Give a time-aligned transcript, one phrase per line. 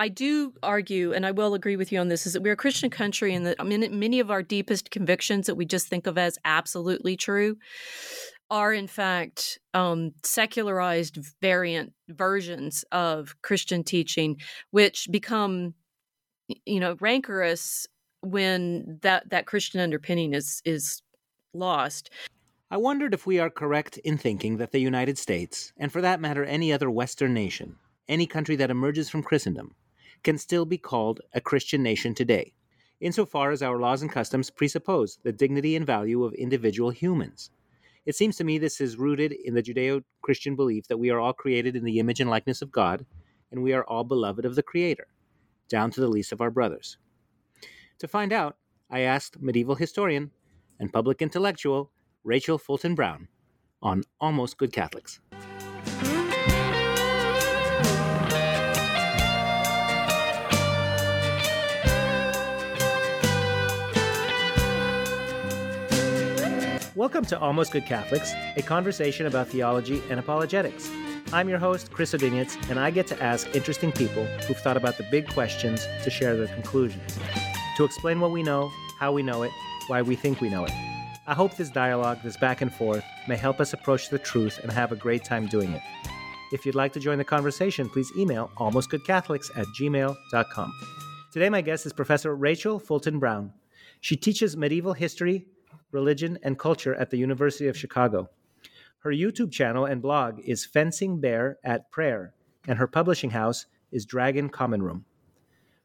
[0.00, 2.56] I do argue, and I will agree with you on this, is that we're a
[2.56, 6.06] Christian country, and that I mean, many of our deepest convictions that we just think
[6.06, 7.58] of as absolutely true
[8.50, 14.40] are, in fact, um, secularized variant versions of Christian teaching,
[14.70, 15.74] which become,
[16.64, 17.86] you know, rancorous
[18.22, 21.02] when that that Christian underpinning is is
[21.52, 22.08] lost.
[22.70, 26.22] I wondered if we are correct in thinking that the United States, and for that
[26.22, 27.76] matter any other Western nation,
[28.08, 29.74] any country that emerges from Christendom,
[30.22, 32.54] can still be called a Christian nation today,
[33.00, 37.50] insofar as our laws and customs presuppose the dignity and value of individual humans.
[38.06, 41.20] It seems to me this is rooted in the Judeo Christian belief that we are
[41.20, 43.04] all created in the image and likeness of God,
[43.50, 45.06] and we are all beloved of the Creator,
[45.68, 46.96] down to the least of our brothers.
[47.98, 48.56] To find out,
[48.90, 50.30] I asked medieval historian
[50.78, 51.90] and public intellectual
[52.24, 53.28] Rachel Fulton Brown
[53.82, 55.20] on Almost Good Catholics.
[67.00, 70.90] Welcome to Almost Good Catholics, a conversation about theology and apologetics.
[71.32, 74.98] I'm your host, Chris Odinitz, and I get to ask interesting people who've thought about
[74.98, 77.18] the big questions to share their conclusions,
[77.78, 79.50] to explain what we know, how we know it,
[79.86, 80.72] why we think we know it.
[81.26, 84.70] I hope this dialogue, this back and forth, may help us approach the truth and
[84.70, 85.80] have a great time doing it.
[86.52, 90.72] If you'd like to join the conversation, please email almostgoodcatholics at gmail.com.
[91.32, 93.54] Today, my guest is Professor Rachel Fulton Brown.
[94.02, 95.46] She teaches medieval history,
[95.92, 98.28] religion, and culture at the University of Chicago.
[99.00, 102.34] Her YouTube channel and blog is Fencing Bear at Prayer,
[102.68, 105.04] and her publishing house is Dragon Common Room.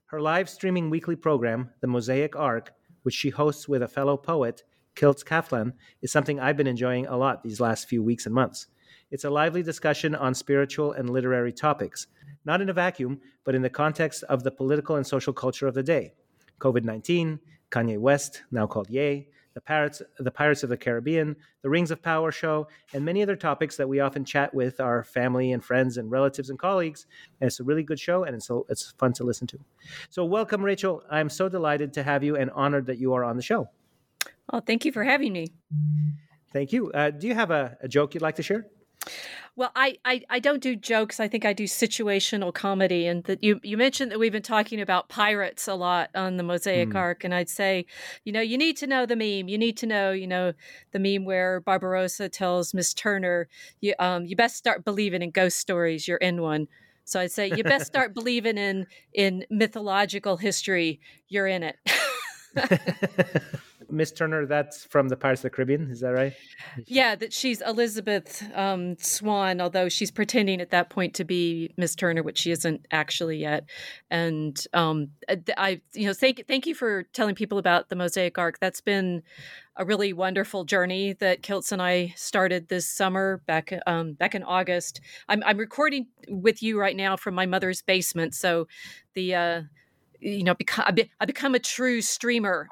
[0.08, 4.64] Her live streaming weekly program, The Mosaic Ark, which she hosts with a fellow poet,
[4.96, 8.68] Kiltz Kaplan, is something I've been enjoying a lot these last few weeks and months.
[9.12, 12.08] It's a lively discussion on spiritual and literary topics,
[12.44, 15.74] not in a vacuum, but in the context of the political and social culture of
[15.74, 16.14] the day.
[16.60, 17.40] COVID 19,
[17.72, 22.02] Kanye West, now called Ye, the Pirates, the Pirates of the Caribbean, the Rings of
[22.04, 25.98] Power show, and many other topics that we often chat with our family and friends
[25.98, 27.08] and relatives and colleagues.
[27.42, 29.60] And it's a really good show, and it's it's fun to listen to.
[30.10, 31.02] So, welcome, Rachel.
[31.10, 33.70] I'm so delighted to have you and honored that you are on the show.
[34.52, 35.48] Well, thank you for having me.
[36.54, 36.92] Thank you.
[36.92, 38.68] Uh, do you have a, a joke you'd like to share?
[39.58, 41.22] Well, I, I, I don't do jokes.
[41.22, 43.08] I think I do situational comedy.
[43.08, 46.44] And that you you mentioned that we've been talking about pirates a lot on the
[46.44, 46.96] Mosaic mm.
[46.96, 47.86] Ark, and I'd say,
[48.26, 49.48] you know, you need to know the meme.
[49.48, 50.54] You need to know, you know,
[50.92, 53.48] the meme where Barbarossa tells Miss Turner,
[53.80, 56.08] you um you best start believing in ghost stories.
[56.08, 56.68] You're in one.
[57.06, 61.00] So I'd say you best start believing in in mythological history.
[61.30, 61.78] You're in it.
[63.90, 66.34] Miss Turner, that's from the Pirates of the Caribbean, is that right?
[66.88, 71.96] Yeah, that she's Elizabeth um, Swann, although she's pretending at that point to be Miss
[71.96, 73.66] Turner, which she isn't actually yet.
[74.10, 75.10] And um,
[75.58, 78.60] I, you know, thank thank you for telling people about the Mosaic Ark.
[78.60, 79.24] That's been
[79.78, 84.44] a really wonderful journey that Kiltz and I started this summer back um, back in
[84.44, 85.02] August.
[85.28, 88.68] I'm, I'm recording with you right now from my mother's basement, so
[89.14, 89.62] the uh,
[90.20, 90.86] you know become
[91.20, 92.70] I become a true streamer.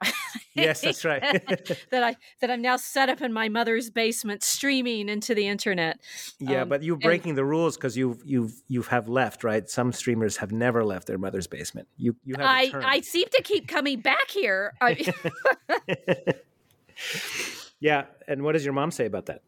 [0.53, 1.21] yes, that's right.
[1.91, 5.99] that I that I'm now set up in my mother's basement, streaming into the internet.
[6.39, 9.69] Yeah, um, but you're breaking and, the rules because you've you've you have left, right?
[9.69, 11.87] Some streamers have never left their mother's basement.
[11.97, 12.45] You you have.
[12.45, 14.73] I I seem to keep coming back here.
[17.79, 19.41] yeah, and what does your mom say about that?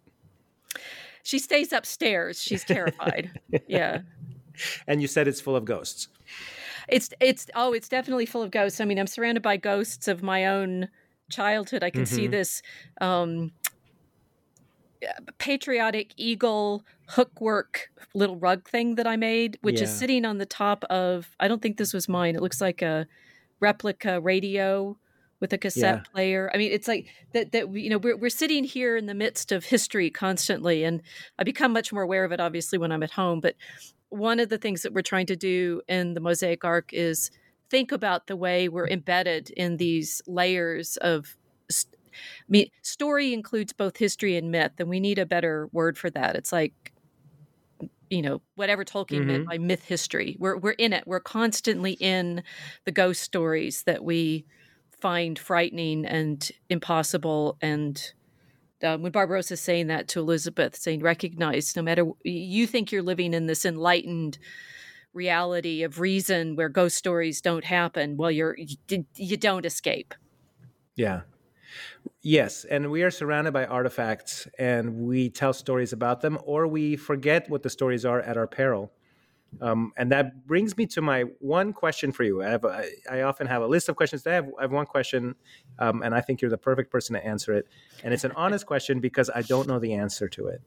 [1.24, 2.42] She stays upstairs.
[2.42, 3.40] She's terrified.
[3.68, 4.02] yeah.
[4.88, 6.08] And you said it's full of ghosts.
[6.88, 8.80] It's it's oh, it's definitely full of ghosts.
[8.80, 10.90] I mean, I'm surrounded by ghosts of my own
[11.30, 11.84] childhood.
[11.84, 12.16] I can mm-hmm.
[12.16, 12.62] see this
[13.02, 13.52] um,
[15.38, 19.84] patriotic eagle hookwork little rug thing that I made, which yeah.
[19.84, 21.36] is sitting on the top of.
[21.40, 22.36] I don't think this was mine.
[22.36, 23.08] It looks like a
[23.60, 24.98] replica radio
[25.40, 26.12] with a cassette yeah.
[26.12, 26.52] player.
[26.54, 29.52] I mean, it's like that that you know we're we're sitting here in the midst
[29.52, 31.02] of history constantly, and
[31.38, 33.42] I become much more aware of it obviously when I'm at home.
[33.42, 33.56] But
[34.10, 37.32] one of the things that we're trying to do in the Mosaic Ark is
[37.70, 41.38] think about the way we're embedded in these layers of.
[41.70, 46.10] I mean, story includes both history and myth, and we need a better word for
[46.12, 46.36] that.
[46.36, 46.94] It's like
[48.10, 49.28] you know whatever Tolkien mm-hmm.
[49.28, 50.38] meant by myth history.
[50.40, 51.06] We're we're in it.
[51.06, 52.44] We're constantly in
[52.86, 54.46] the ghost stories that we
[55.00, 57.58] find frightening and impossible.
[57.62, 58.02] And
[58.84, 63.02] um, when Barbarossa is saying that to Elizabeth, saying recognize no matter you think you're
[63.02, 64.38] living in this enlightened
[65.14, 70.14] reality of reason where ghost stories don't happen, well, you're you, you don't escape.
[70.96, 71.22] Yeah,
[72.22, 76.96] Yes, and we are surrounded by artifacts and we tell stories about them or we
[76.96, 78.92] forget what the stories are at our peril.
[79.62, 82.44] Um, and that brings me to my one question for you.
[82.44, 84.26] I, have a, I often have a list of questions.
[84.28, 85.36] I have, I have one question,
[85.80, 87.68] um, and I think you're the perfect person to answer it.
[88.04, 90.62] And it's an honest question because I don't know the answer to it.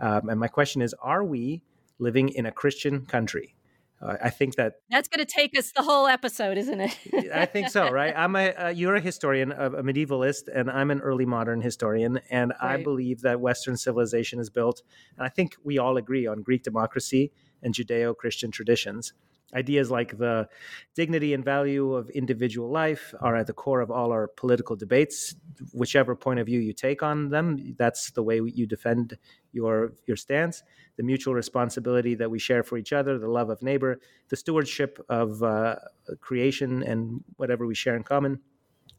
[0.00, 1.62] Um, and my question is Are we
[1.98, 3.54] living in a Christian country?
[4.02, 7.30] Uh, I think that that's going to take us the whole episode, isn't it?
[7.34, 8.14] I think so, right?
[8.16, 12.18] I'm a uh, you're a historian, a, a, medievalist, and I'm an early modern historian,
[12.30, 12.80] and right.
[12.80, 14.80] I believe that Western civilization is built,
[15.18, 17.30] and I think we all agree on Greek democracy
[17.62, 19.12] and Judeo-Christian traditions.
[19.52, 20.48] Ideas like the
[20.94, 25.34] dignity and value of individual life are at the core of all our political debates.
[25.72, 29.18] Whichever point of view you take on them, that's the way you defend
[29.52, 30.62] your your stance.
[30.96, 35.04] The mutual responsibility that we share for each other, the love of neighbor, the stewardship
[35.08, 35.76] of uh,
[36.20, 38.40] creation, and whatever we share in common.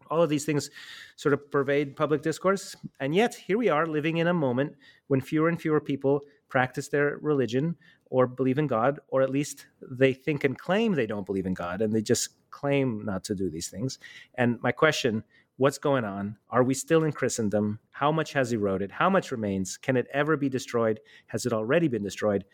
[0.10, 0.70] All of these things
[1.16, 2.76] sort of pervade public discourse.
[3.00, 4.76] And yet, here we are living in a moment
[5.08, 7.78] when fewer and fewer people practice their religion
[8.12, 11.54] or believe in God, or at least they think and claim they don't believe in
[11.54, 13.98] God and they just claim not to do these things.
[14.36, 15.24] And my question
[15.58, 16.38] what's going on?
[16.50, 17.80] Are we still in Christendom?
[17.92, 18.92] How much has eroded?
[18.92, 19.78] How much remains?
[19.78, 21.00] Can it ever be destroyed?
[21.28, 22.46] Has it already been destroyed?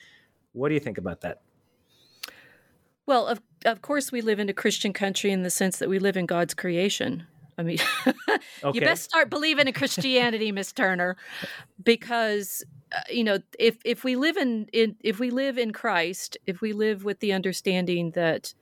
[0.52, 1.42] What do you think about that?
[3.06, 6.00] Well, of, of course, we live in a Christian country in the sense that we
[6.00, 7.26] live in God's creation.
[7.58, 7.80] I mean,
[8.30, 8.40] okay.
[8.74, 11.18] you best start believing in Christianity, Miss Turner,
[11.84, 16.38] because uh, you know if if we live in, in if we live in Christ,
[16.46, 18.54] if we live with the understanding that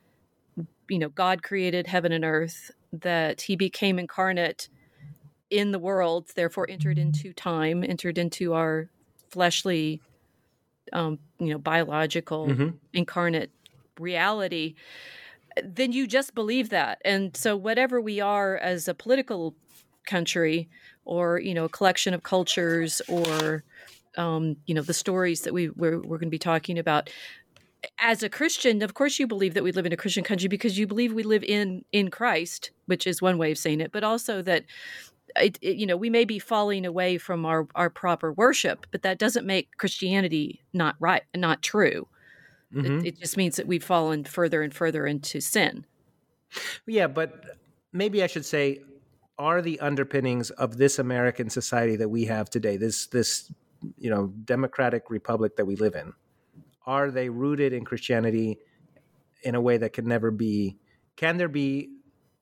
[0.89, 4.69] you know God created heaven and earth, that He became incarnate
[5.49, 8.89] in the world, therefore entered into time, entered into our
[9.29, 10.01] fleshly,
[10.93, 12.69] um, you know, biological mm-hmm.
[12.93, 13.51] incarnate
[13.99, 14.75] reality
[15.63, 17.01] then you just believe that.
[17.05, 19.55] And so, whatever we are as a political
[20.05, 20.69] country,
[21.05, 23.63] or you know, a collection of cultures, or
[24.17, 27.09] um, you know, the stories that we we're, we're going to be talking about.
[27.99, 30.77] As a Christian, of course, you believe that we live in a Christian country because
[30.79, 34.03] you believe we live in in Christ, which is one way of saying it, but
[34.03, 34.65] also that
[35.35, 39.01] it, it, you know we may be falling away from our our proper worship but
[39.01, 42.07] that doesn't make christianity not right not true
[42.73, 42.99] Mm-hmm.
[42.99, 45.85] It, it just means that we've fallen further and further into sin.
[46.85, 47.57] Yeah, but
[47.91, 48.79] maybe I should say,
[49.37, 53.51] are the underpinnings of this American society that we have today, this this
[53.97, 56.13] you know democratic republic that we live in,
[56.85, 58.59] are they rooted in Christianity
[59.43, 60.77] in a way that can never be?
[61.17, 61.89] Can there be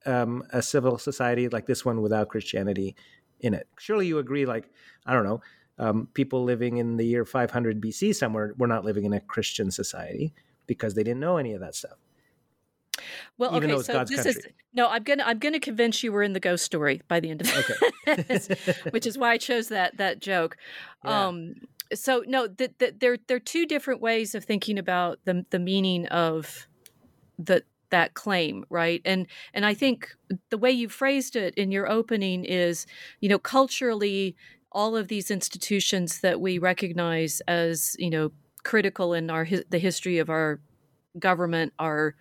[0.06, 2.96] um, a civil society like this one without Christianity
[3.40, 3.68] in it?
[3.80, 4.46] Surely you agree.
[4.46, 4.70] Like
[5.06, 5.42] I don't know
[5.80, 9.72] um, people living in the year 500 BC somewhere were not living in a Christian
[9.72, 10.34] society
[10.68, 11.98] because they didn't know any of that stuff.
[13.38, 14.42] Well, Even okay, so God's this country.
[14.42, 14.88] is no.
[14.88, 17.48] I'm gonna I'm gonna convince you we're in the ghost story by the end of
[17.48, 18.76] this, okay.
[18.92, 20.58] which is why I chose that that joke.
[21.06, 21.28] Yeah.
[21.28, 21.56] Um,
[21.94, 25.60] so no, the, the, there there are two different ways of thinking about the the
[25.60, 26.68] meaning of
[27.38, 29.02] the that claim, right?
[29.04, 30.16] And and I think
[30.50, 32.86] the way you phrased it in your opening is,
[33.20, 34.36] you know, culturally
[34.74, 38.32] all of these institutions that we recognize as you know
[38.64, 40.60] critical in our the history of our
[41.20, 42.16] government, our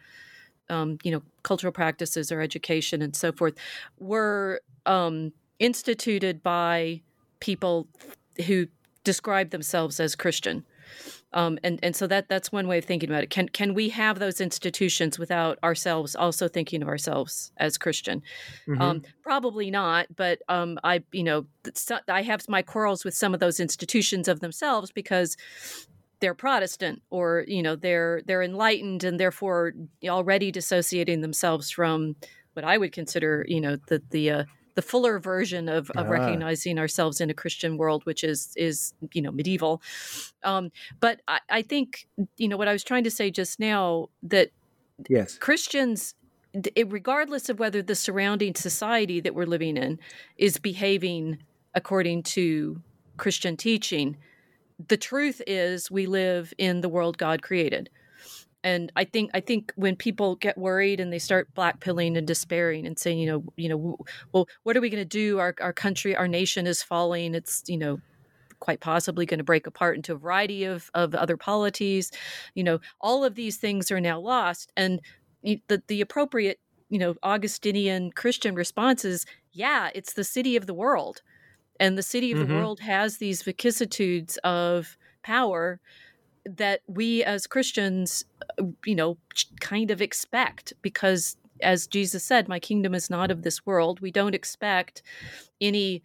[0.69, 3.55] um, you know cultural practices, our education, and so forth,
[3.99, 7.01] were um, instituted by
[7.41, 7.89] people
[8.47, 8.67] who
[9.05, 10.65] describe themselves as Christian.
[11.35, 13.31] Um, and and so that that's one way of thinking about it.
[13.31, 18.23] Can can we have those institutions without ourselves also thinking of ourselves as Christian?
[18.67, 18.83] Mm-hmm.
[18.83, 20.07] Um, probably not.
[20.15, 21.47] But um, I you know
[22.09, 25.37] I have my quarrels with some of those institutions of themselves because
[26.21, 29.73] they're Protestant or you know they're they're enlightened and therefore
[30.07, 32.17] already dissociating themselves from
[32.53, 36.11] what I would consider you know the the uh, the fuller version of, of ah.
[36.11, 39.83] recognizing ourselves in a Christian world, which is is you know medieval.
[40.43, 44.09] Um, but I, I think you know what I was trying to say just now
[44.23, 44.51] that
[45.09, 46.15] yes, Christians
[46.87, 49.99] regardless of whether the surrounding society that we're living in
[50.37, 51.39] is behaving
[51.75, 52.83] according to
[53.17, 54.17] Christian teaching,
[54.89, 57.89] the truth is we live in the world God created
[58.65, 62.87] and I think I think when people get worried and they start blackpilling and despairing
[62.87, 63.99] and saying, you know, you know,
[64.33, 65.39] well, what are we going to do?
[65.39, 67.35] Our our country, our nation is falling.
[67.35, 68.01] It's you know,
[68.63, 72.13] quite possibly going to break apart into a variety of, of other polities.
[72.55, 74.73] You know, all of these things are now lost.
[74.77, 75.01] And
[75.43, 80.75] the, the appropriate, you know, Augustinian Christian response is yeah, it's the city of the
[80.75, 81.21] world.
[81.81, 82.49] And the city of mm-hmm.
[82.49, 85.81] the world has these vicissitudes of power
[86.45, 88.25] that we as Christians,
[88.59, 89.19] uh, you know,
[89.61, 94.01] kind of expect because as Jesus said, my kingdom is not of this world.
[94.01, 95.03] We don't expect
[95.61, 96.03] any,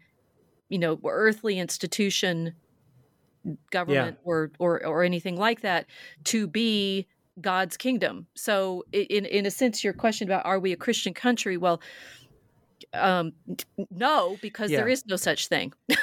[0.69, 2.53] you know, earthly institution,
[3.71, 4.25] government yeah.
[4.25, 5.85] or, or or anything like that
[6.25, 7.07] to be
[7.39, 8.27] God's kingdom.
[8.35, 11.57] So in in a sense your question about are we a Christian country?
[11.57, 11.81] Well,
[12.93, 13.33] um
[13.89, 14.77] no because yeah.
[14.77, 15.73] there is no such thing.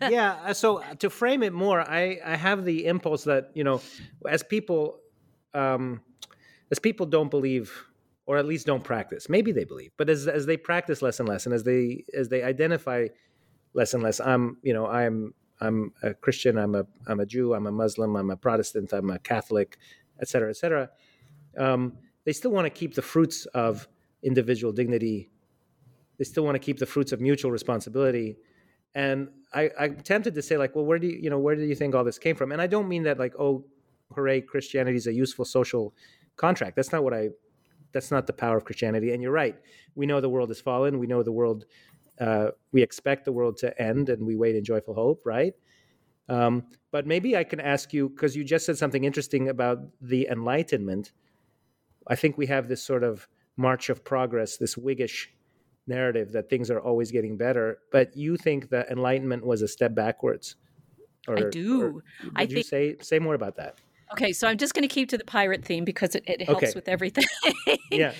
[0.00, 3.64] yeah, uh, so uh, to frame it more, I I have the impulse that, you
[3.64, 3.80] know,
[4.28, 5.00] as people
[5.54, 6.00] um
[6.70, 7.72] as people don't believe
[8.26, 9.28] or at least don't practice.
[9.28, 12.28] Maybe they believe, but as as they practice less and less, and as they as
[12.28, 13.08] they identify
[13.72, 17.54] less and less, I'm you know I'm I'm a Christian, I'm a I'm a Jew,
[17.54, 19.78] I'm a Muslim, I'm a Protestant, I'm a Catholic,
[20.20, 20.90] et cetera, et cetera.
[21.56, 21.94] Um,
[22.24, 23.88] they still want to keep the fruits of
[24.22, 25.30] individual dignity.
[26.18, 28.36] They still want to keep the fruits of mutual responsibility.
[28.94, 31.62] And I, I'm tempted to say, like, well, where do you, you know, where do
[31.62, 32.52] you think all this came from?
[32.52, 33.64] And I don't mean that, like, oh,
[34.14, 35.94] hooray, Christianity is a useful social
[36.36, 36.76] contract.
[36.76, 37.28] That's not what I
[37.92, 39.12] that's not the power of Christianity.
[39.12, 39.56] And you're right.
[39.94, 40.98] We know the world has fallen.
[40.98, 41.64] We know the world.
[42.20, 45.22] Uh, we expect the world to end, and we wait in joyful hope.
[45.24, 45.54] Right.
[46.28, 50.28] Um, but maybe I can ask you because you just said something interesting about the
[50.30, 51.12] Enlightenment.
[52.06, 55.28] I think we have this sort of march of progress, this Whiggish
[55.88, 57.78] narrative that things are always getting better.
[57.90, 60.56] But you think that Enlightenment was a step backwards?
[61.26, 62.02] Or, I do.
[62.36, 63.78] I think, say say more about that.
[64.12, 66.62] Okay, so I'm just going to keep to the pirate theme because it, it helps
[66.62, 66.72] okay.
[66.74, 67.24] with everything.
[67.90, 68.14] yeah.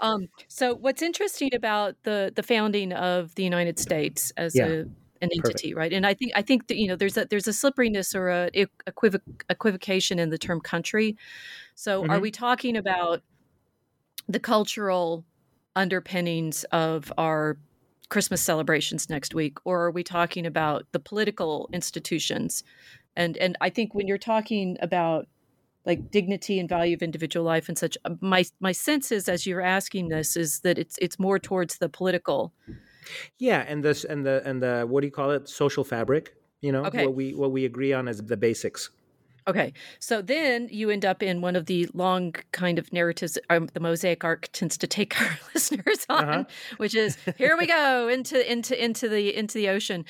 [0.00, 4.66] Um, so what's interesting about the the founding of the United States as yeah.
[4.66, 4.84] a
[5.20, 5.76] an entity, Perfect.
[5.76, 5.92] right?
[5.92, 8.50] And I think I think that you know there's a there's a slipperiness or a
[8.88, 11.16] equivoc, equivocation in the term country.
[11.74, 12.10] So mm-hmm.
[12.10, 13.22] are we talking about
[14.28, 15.24] the cultural
[15.76, 17.58] underpinnings of our
[18.08, 22.62] Christmas celebrations next week, or are we talking about the political institutions?
[23.16, 25.26] And and I think when you're talking about
[25.86, 27.98] like dignity and value of individual life and such.
[28.04, 31.78] Uh, my my sense is, as you're asking this, is that it's it's more towards
[31.78, 32.52] the political.
[33.38, 35.48] Yeah, and this and the and the what do you call it?
[35.48, 36.34] Social fabric.
[36.60, 37.06] You know, okay.
[37.06, 38.90] what we what we agree on as the basics.
[39.46, 43.68] Okay, so then you end up in one of the long kind of narratives um,
[43.74, 46.44] the Mosaic Ark tends to take our listeners on, uh-huh.
[46.78, 50.04] which is here we go into into into the into the ocean.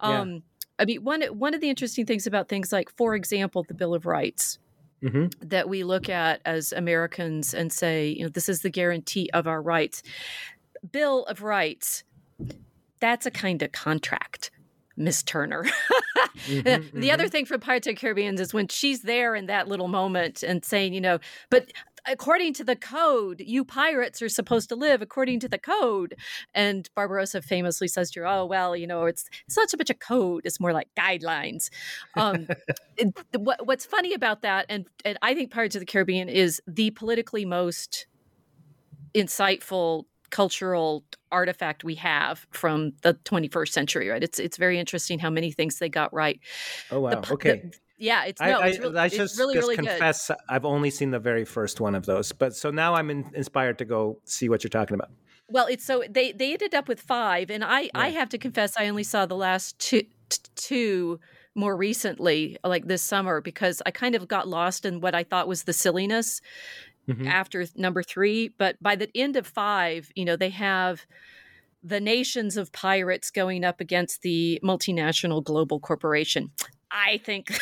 [0.00, 0.38] Um, yeah.
[0.80, 3.94] I mean, one one of the interesting things about things like, for example, the Bill
[3.94, 4.58] of Rights,
[5.02, 5.26] mm-hmm.
[5.48, 9.46] that we look at as Americans and say, you know, this is the guarantee of
[9.46, 10.02] our rights.
[10.90, 12.04] Bill of Rights,
[13.00, 14.50] that's a kind of contract.
[15.00, 15.64] Miss Turner.
[16.46, 17.10] mm-hmm, the mm-hmm.
[17.10, 20.42] other thing from Pirates of the Caribbean is when she's there in that little moment
[20.42, 21.72] and saying, you know, but
[22.06, 26.16] according to the code, you pirates are supposed to live according to the code.
[26.54, 29.90] And Barbarossa famously says to her, "Oh well, you know, it's it's not so much
[29.90, 31.70] a code; it's more like guidelines."
[32.16, 32.46] Um,
[32.96, 36.60] it, what, what's funny about that, and and I think Pirates of the Caribbean is
[36.66, 38.06] the politically most
[39.14, 45.30] insightful cultural artifact we have from the 21st century right it's it's very interesting how
[45.30, 46.40] many things they got right
[46.90, 49.68] oh wow the, okay the, yeah, it's no, I, it's, really, I just, really, just
[49.68, 50.38] really confess good.
[50.48, 53.76] I've only seen the very first one of those, but so now I'm in, inspired
[53.76, 55.10] to go see what you're talking about.
[55.50, 57.90] Well, it's so they they ended up with five, and I yeah.
[57.94, 60.04] I have to confess I only saw the last two
[60.56, 61.20] two
[61.54, 65.46] more recently, like this summer, because I kind of got lost in what I thought
[65.46, 66.40] was the silliness
[67.08, 67.26] mm-hmm.
[67.26, 68.48] after number three.
[68.48, 71.06] But by the end of five, you know, they have
[71.82, 76.50] the nations of pirates going up against the multinational global corporation.
[76.90, 77.56] I think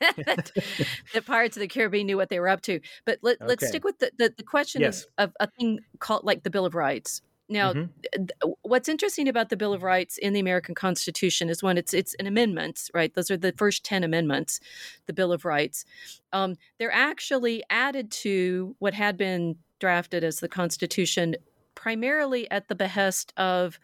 [0.00, 0.52] that,
[1.12, 2.80] that, Pirates of the Caribbean knew what they were up to.
[3.04, 5.06] But let, us stick with the, the, the question yes.
[5.18, 7.20] of, of, a thing called like the Bill of Rights.
[7.50, 8.24] Now, mm-hmm.
[8.26, 11.92] th- what's interesting about the Bill of Rights in the American Constitution is when it's
[11.92, 13.12] it's an amendment, right?
[13.12, 14.60] Those are the first ten amendments,
[15.06, 15.84] the Bill of Rights.
[16.32, 21.34] Um, they're actually added to what had been drafted as the Constitution,
[21.74, 23.80] primarily at the behest of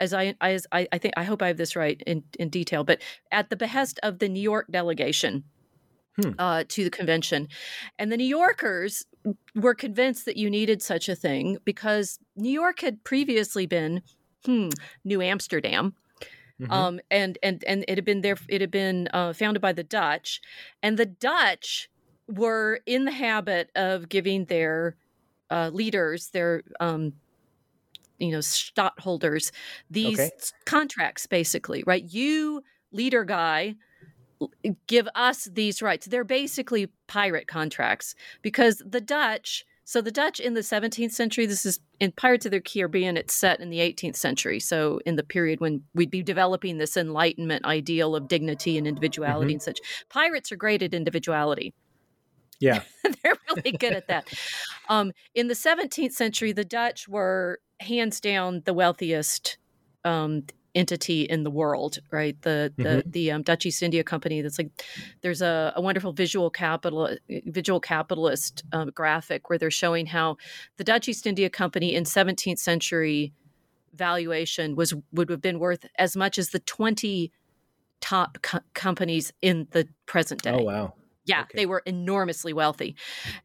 [0.00, 2.84] as I as I, I think I hope I have this right in, in detail,
[2.84, 3.00] but
[3.32, 5.44] at the behest of the New York delegation
[6.20, 6.30] hmm.
[6.38, 7.48] uh, to the convention,
[7.98, 9.06] and the New Yorkers
[9.54, 14.02] were convinced that you needed such a thing because New York had previously been
[14.44, 14.68] hmm,
[15.04, 15.94] New Amsterdam.
[16.60, 16.72] Mm-hmm.
[16.72, 18.36] Um, and and and it had been there.
[18.48, 20.40] It had been uh, founded by the Dutch,
[20.82, 21.88] and the Dutch
[22.26, 24.96] were in the habit of giving their
[25.50, 27.12] uh, leaders, their um,
[28.18, 29.52] you know stockholders
[29.90, 30.30] these okay.
[30.64, 33.74] contracts basically right you leader guy
[34.86, 36.06] give us these rights.
[36.06, 39.64] They're basically pirate contracts because the Dutch.
[39.84, 43.32] So the Dutch in the 17th century, this is in Pirates of the Caribbean, it's
[43.32, 44.60] set in the 18th century.
[44.60, 49.52] So in the period when we'd be developing this Enlightenment ideal of dignity and individuality
[49.52, 49.54] mm-hmm.
[49.54, 49.80] and such.
[50.10, 51.72] Pirates are great at individuality.
[52.60, 52.82] Yeah.
[53.22, 54.28] They're really good at that.
[54.90, 59.56] Um, in the 17th century, the Dutch were hands down the wealthiest
[60.04, 60.44] um,
[60.78, 62.40] entity in the world, right?
[62.42, 63.10] The the mm-hmm.
[63.10, 64.40] the um, Dutch East India Company.
[64.40, 64.70] That's like
[65.20, 67.10] there's a, a wonderful visual capital
[67.46, 70.36] visual capitalist uh, graphic where they're showing how
[70.76, 73.32] the Dutch East India Company in 17th century
[73.94, 77.32] valuation was would have been worth as much as the 20
[78.00, 80.52] top co- companies in the present day.
[80.52, 80.94] Oh wow.
[81.24, 81.58] Yeah, okay.
[81.58, 82.96] they were enormously wealthy.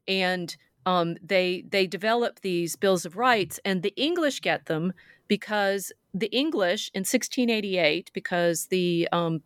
[0.07, 4.93] And um, they they develop these bills of rights, and the English get them
[5.27, 9.41] because the English in 1688, because the um,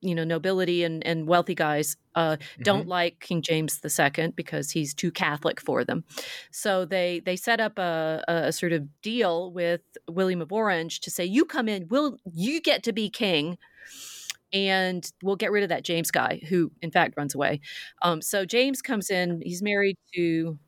[0.00, 2.62] you know nobility and, and wealthy guys uh, mm-hmm.
[2.62, 6.04] don't like King James II because he's too Catholic for them.
[6.50, 11.10] So they they set up a, a sort of deal with William of Orange to
[11.10, 13.58] say, "You come in, will you get to be king."
[14.52, 17.60] and we'll get rid of that James guy who, in fact, runs away.
[18.02, 19.40] Um, so James comes in.
[19.44, 20.58] He's married to,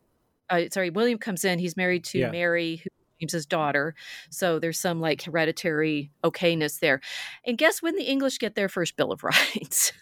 [0.49, 1.59] uh, sorry, William comes in.
[1.59, 2.31] He's married to yeah.
[2.31, 2.89] Mary, who
[3.23, 3.95] James's daughter.
[4.29, 7.01] So there's some like hereditary okayness there.
[7.45, 9.93] And guess when the English get their first Bill of Rights?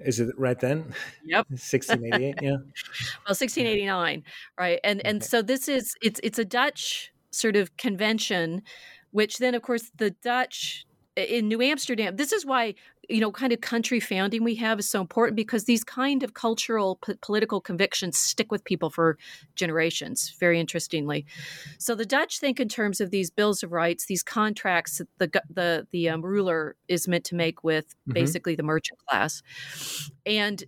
[0.00, 0.94] Is it right then?
[1.24, 1.46] Yep.
[1.50, 2.50] 1688, yeah.
[2.50, 4.24] well, 1689,
[4.58, 4.80] right?
[4.82, 8.62] And and so this is it's it's a Dutch sort of convention
[9.10, 10.86] which then of course the Dutch
[11.18, 12.74] in New Amsterdam, this is why
[13.08, 16.34] you know kind of country founding we have is so important because these kind of
[16.34, 19.16] cultural p- political convictions stick with people for
[19.56, 21.24] generations very interestingly
[21.78, 25.42] so the dutch think in terms of these bills of rights these contracts that the
[25.48, 28.12] the the um, ruler is meant to make with mm-hmm.
[28.12, 29.42] basically the merchant class
[30.26, 30.64] and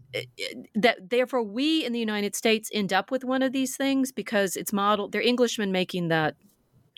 [0.75, 4.57] that therefore we in the united states end up with one of these things because
[4.57, 6.37] it's modeled they're englishmen making that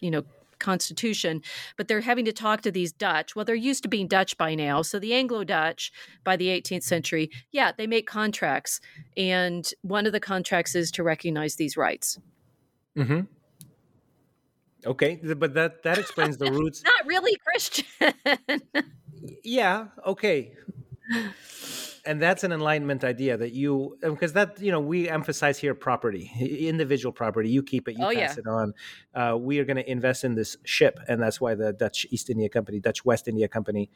[0.00, 0.22] you know
[0.62, 1.42] constitution,
[1.76, 3.36] but they're having to talk to these Dutch.
[3.36, 4.80] Well, they're used to being Dutch by now.
[4.80, 5.92] So the Anglo Dutch
[6.24, 8.80] by the 18th century, yeah, they make contracts.
[9.16, 12.18] And one of the contracts is to recognize these rights.
[12.96, 13.20] hmm
[14.84, 16.82] Okay, but that that explains the roots.
[16.82, 17.84] Not really Christian.
[19.44, 19.86] yeah.
[20.04, 20.56] Okay
[22.04, 26.30] and that's an enlightenment idea that you because that you know we emphasize here property
[26.68, 27.50] individual property.
[27.50, 28.40] You keep it you oh, pass yeah.
[28.40, 28.74] it on.
[29.14, 32.30] Uh, we are going to invest in this ship and that's why the dutch east
[32.30, 33.90] india company dutch west india company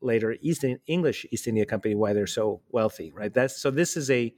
[0.00, 3.32] later east english east india company why they're so wealthy right?
[3.32, 4.32] That's so this is a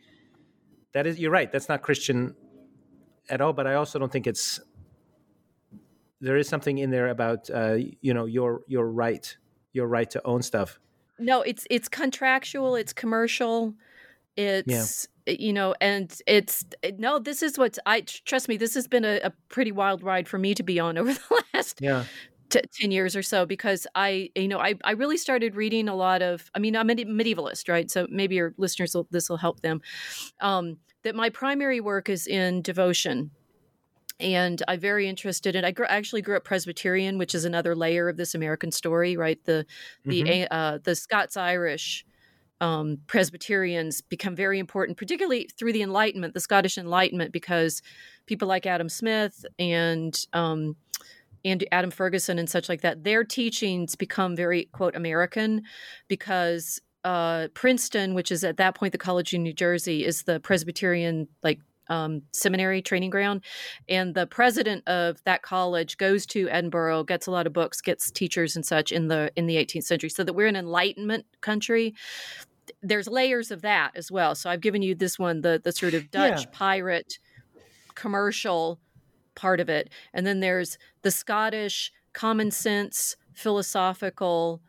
[0.93, 2.35] that is you're right that's not christian
[3.29, 4.61] at all but i also don't think it's
[6.21, 9.37] there is something in there about uh, you know your your right
[9.73, 10.81] your right to own stuff
[11.19, 13.75] no, it's it's contractual, it's commercial.
[14.37, 15.35] It's yeah.
[15.39, 16.65] you know, and it's
[16.97, 20.29] no, this is what I trust me, this has been a, a pretty wild ride
[20.29, 22.05] for me to be on over the last yeah.
[22.51, 25.95] T- 10 years or so because I, you know, I, I really started reading a
[25.95, 27.91] lot of, I mean, I'm a medievalist, right?
[27.91, 29.83] So maybe your listeners, will, this will help them.
[30.41, 33.33] Um, that my primary work is in devotion
[34.21, 35.65] and I'm very interested in.
[35.65, 39.43] I grew, actually grew up Presbyterian, which is another layer of this American story, right?
[39.45, 39.65] The
[40.05, 40.47] the mm-hmm.
[40.51, 42.05] uh, the Scots Irish
[42.61, 47.83] um, Presbyterians become very important, particularly through the Enlightenment, the Scottish Enlightenment, because
[48.27, 50.77] people like Adam Smith and um,
[51.45, 55.63] and Adam Ferguson and such like that, their teachings become very quote American
[56.09, 60.41] because uh, Princeton, which is at that point the College of New Jersey, is the
[60.41, 63.43] Presbyterian like um, seminary training ground.
[63.89, 68.11] And the president of that college goes to Edinburgh, gets a lot of books, gets
[68.11, 70.11] teachers and such in the in the 18th century.
[70.11, 71.95] So that we're an Enlightenment country.
[72.83, 74.35] There's layers of that as well.
[74.35, 76.51] So I've given you this one, the the sort of Dutch yeah.
[76.53, 77.19] pirate
[77.95, 78.79] commercial
[79.35, 84.61] part of it, and then there's the Scottish common sense philosophical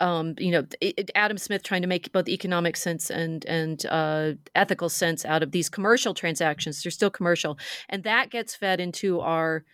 [0.00, 0.66] um, you know,
[1.14, 5.52] Adam Smith trying to make both economic sense and and uh, ethical sense out of
[5.52, 6.82] these commercial transactions.
[6.82, 9.64] They're still commercial, and that gets fed into our,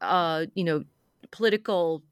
[0.00, 0.84] uh, you know,
[1.30, 2.02] political.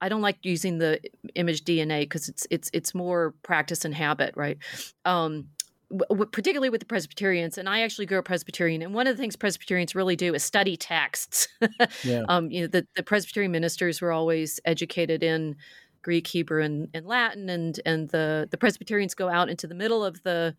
[0.00, 1.00] I don't like using the
[1.34, 4.58] image DNA because it's it's it's more practice and habit, right?
[5.04, 5.48] Um,
[5.90, 9.20] w- particularly with the Presbyterians, and I actually grew up Presbyterian, and one of the
[9.20, 11.46] things Presbyterians really do is study texts.
[12.04, 12.22] yeah.
[12.28, 15.56] um, you know, the, the Presbyterian ministers were always educated in
[16.02, 20.04] Greek, Hebrew, and, and Latin, and and the the Presbyterians go out into the middle
[20.04, 20.54] of the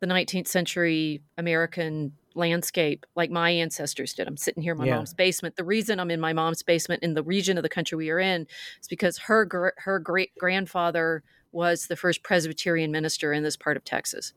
[0.00, 4.26] the 19th century American landscape like my ancestors did.
[4.26, 4.96] I'm sitting here in my yeah.
[4.96, 5.56] mom's basement.
[5.56, 8.20] The reason I'm in my mom's basement in the region of the country we are
[8.20, 8.46] in
[8.80, 13.84] is because her her great grandfather was the first Presbyterian minister in this part of
[13.84, 14.32] Texas.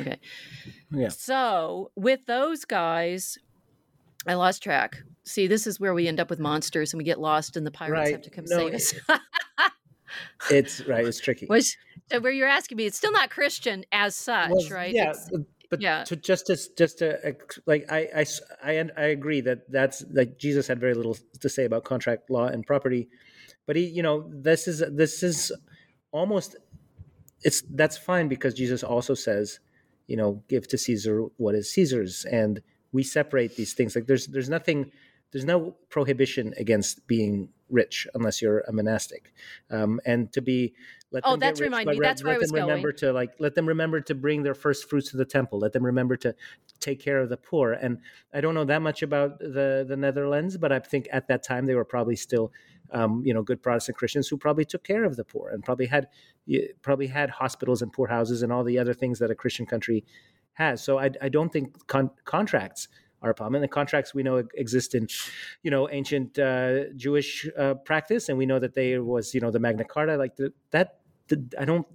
[0.00, 0.18] Okay.
[0.90, 1.08] Yeah.
[1.08, 3.38] So with those guys,
[4.26, 4.96] I lost track.
[5.24, 7.70] See, this is where we end up with monsters and we get lost and the
[7.70, 8.12] pirates right.
[8.12, 8.94] have to come no, save us.
[10.50, 11.06] it's right.
[11.06, 11.46] It's tricky.
[11.46, 11.76] Which,
[12.20, 14.94] where you're asking me, it's still not Christian as such, well, right?
[14.94, 15.10] Yeah.
[15.10, 15.38] It's, uh,
[15.70, 16.04] but yeah.
[16.04, 18.26] to just to just to like I, I
[18.62, 22.46] I I agree that that's like Jesus had very little to say about contract law
[22.46, 23.08] and property,
[23.66, 25.52] but he you know this is this is
[26.12, 26.54] almost
[27.42, 29.58] it's that's fine because Jesus also says
[30.06, 32.62] you know give to Caesar what is Caesar's and
[32.94, 33.94] we separate these things.
[33.94, 34.92] Like there's there's nothing
[35.32, 39.34] there's no prohibition against being rich unless you're a monastic.
[39.68, 40.74] Um, and to be
[41.10, 41.98] let oh that's rich, remind me.
[42.00, 44.88] That's where i was them remember to like let them remember to bring their first
[44.88, 45.58] fruits to the temple.
[45.58, 46.36] Let them remember to
[46.78, 47.72] take care of the poor.
[47.72, 47.98] And
[48.32, 51.66] i don't know that much about the the netherlands but i think at that time
[51.66, 52.52] they were probably still
[52.92, 55.86] um, you know good protestant christians who probably took care of the poor and probably
[55.86, 56.08] had
[56.82, 60.04] probably had hospitals and poorhouses and all the other things that a christian country
[60.54, 62.88] has so i, I don't think con- contracts
[63.24, 63.56] are a problem.
[63.56, 65.08] And the contracts we know exist in,
[65.62, 69.50] you know, ancient uh, Jewish uh, practice, and we know that there was, you know,
[69.50, 70.16] the Magna Carta.
[70.16, 71.86] Like the, that, the, I don't.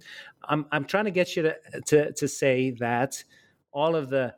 [0.44, 3.22] I'm I'm trying to get you to to to say that
[3.72, 4.34] all of the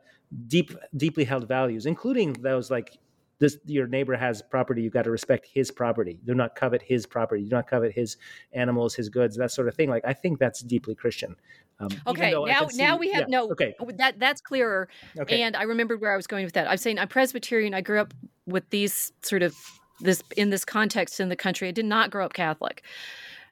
[0.47, 2.97] deep deeply held values, including those like
[3.43, 6.21] this your neighbor has property you got to respect his property.
[6.23, 7.43] Do not covet his property.
[7.43, 8.15] Do not covet his
[8.53, 9.89] animals his goods that sort of thing.
[9.89, 11.35] Like i think that's deeply christian.
[11.79, 13.75] Um, okay now see, now we have yeah, no okay.
[13.95, 14.87] that that's clearer
[15.19, 15.41] okay.
[15.41, 16.69] and i remembered where i was going with that.
[16.69, 17.73] I'm saying i'm presbyterian.
[17.73, 18.13] I grew up
[18.45, 19.55] with these sort of
[19.99, 21.67] this in this context in the country.
[21.67, 22.83] I did not grow up catholic.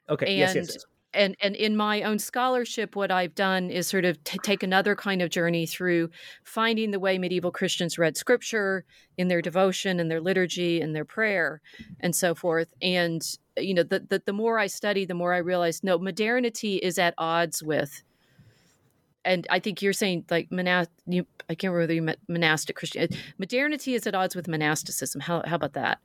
[0.08, 3.86] Okay and yes, yes, yes and and in my own scholarship what i've done is
[3.86, 6.08] sort of t- take another kind of journey through
[6.44, 8.84] finding the way medieval christians read scripture
[9.18, 11.60] in their devotion and their liturgy and their prayer
[12.00, 15.38] and so forth and you know the, the, the more i study the more i
[15.38, 18.02] realize no modernity is at odds with
[19.24, 20.48] and I think you're saying like.
[20.50, 23.08] You, I can't remember whether you meant monastic Christian.
[23.38, 25.20] Modernity is at odds with monasticism.
[25.20, 25.98] How how about that?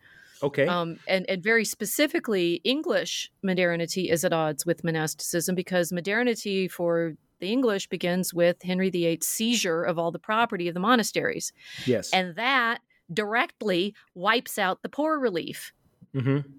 [0.44, 0.68] Okay.
[0.68, 7.14] Um, and, and very specifically, English modernity is at odds with monasticism because modernity for
[7.40, 11.54] the English begins with Henry VIII's seizure of all the property of the monasteries.
[11.86, 12.12] Yes.
[12.12, 12.80] And that
[13.14, 15.72] directly wipes out the poor relief.
[16.16, 16.50] Mm-hmm.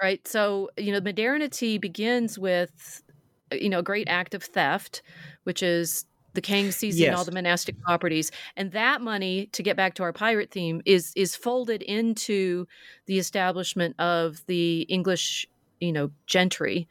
[0.00, 0.26] Right.
[0.28, 3.02] So, you know, modernity begins with,
[3.50, 5.02] you know, a great act of theft,
[5.42, 6.04] which is
[6.38, 7.18] the king seizing yes.
[7.18, 11.12] all the monastic properties and that money to get back to our pirate theme is
[11.16, 12.64] is folded into
[13.06, 15.48] the establishment of the english
[15.80, 16.86] you know gentry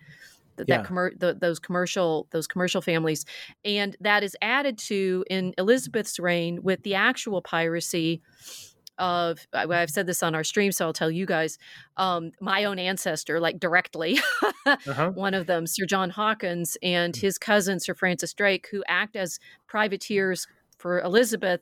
[0.57, 0.81] that, yeah.
[0.81, 3.23] that commer- the, those commercial those commercial families
[3.63, 8.21] and that is added to in elizabeth's reign with the actual piracy
[8.99, 11.57] of I've said this on our stream, so I'll tell you guys.
[11.97, 14.19] Um, my own ancestor, like directly,
[14.65, 15.11] uh-huh.
[15.15, 17.21] one of them, Sir John Hawkins, and mm.
[17.21, 21.61] his cousin Sir Francis Drake, who act as privateers for Elizabeth,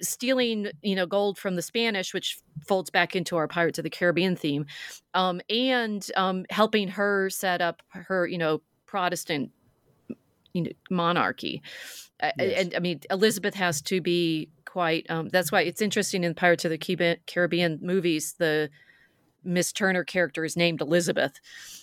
[0.00, 3.90] stealing you know gold from the Spanish, which folds back into our Pirates of the
[3.90, 4.66] Caribbean theme,
[5.14, 9.50] um, and um, helping her set up her you know Protestant
[10.52, 11.62] you know monarchy.
[12.20, 12.64] Yes.
[12.64, 15.10] And I mean Elizabeth has to be quite.
[15.10, 18.36] Um, that's why it's interesting in Pirates of the Caribbean movies.
[18.38, 18.70] The
[19.42, 21.32] Miss Turner character is named Elizabeth,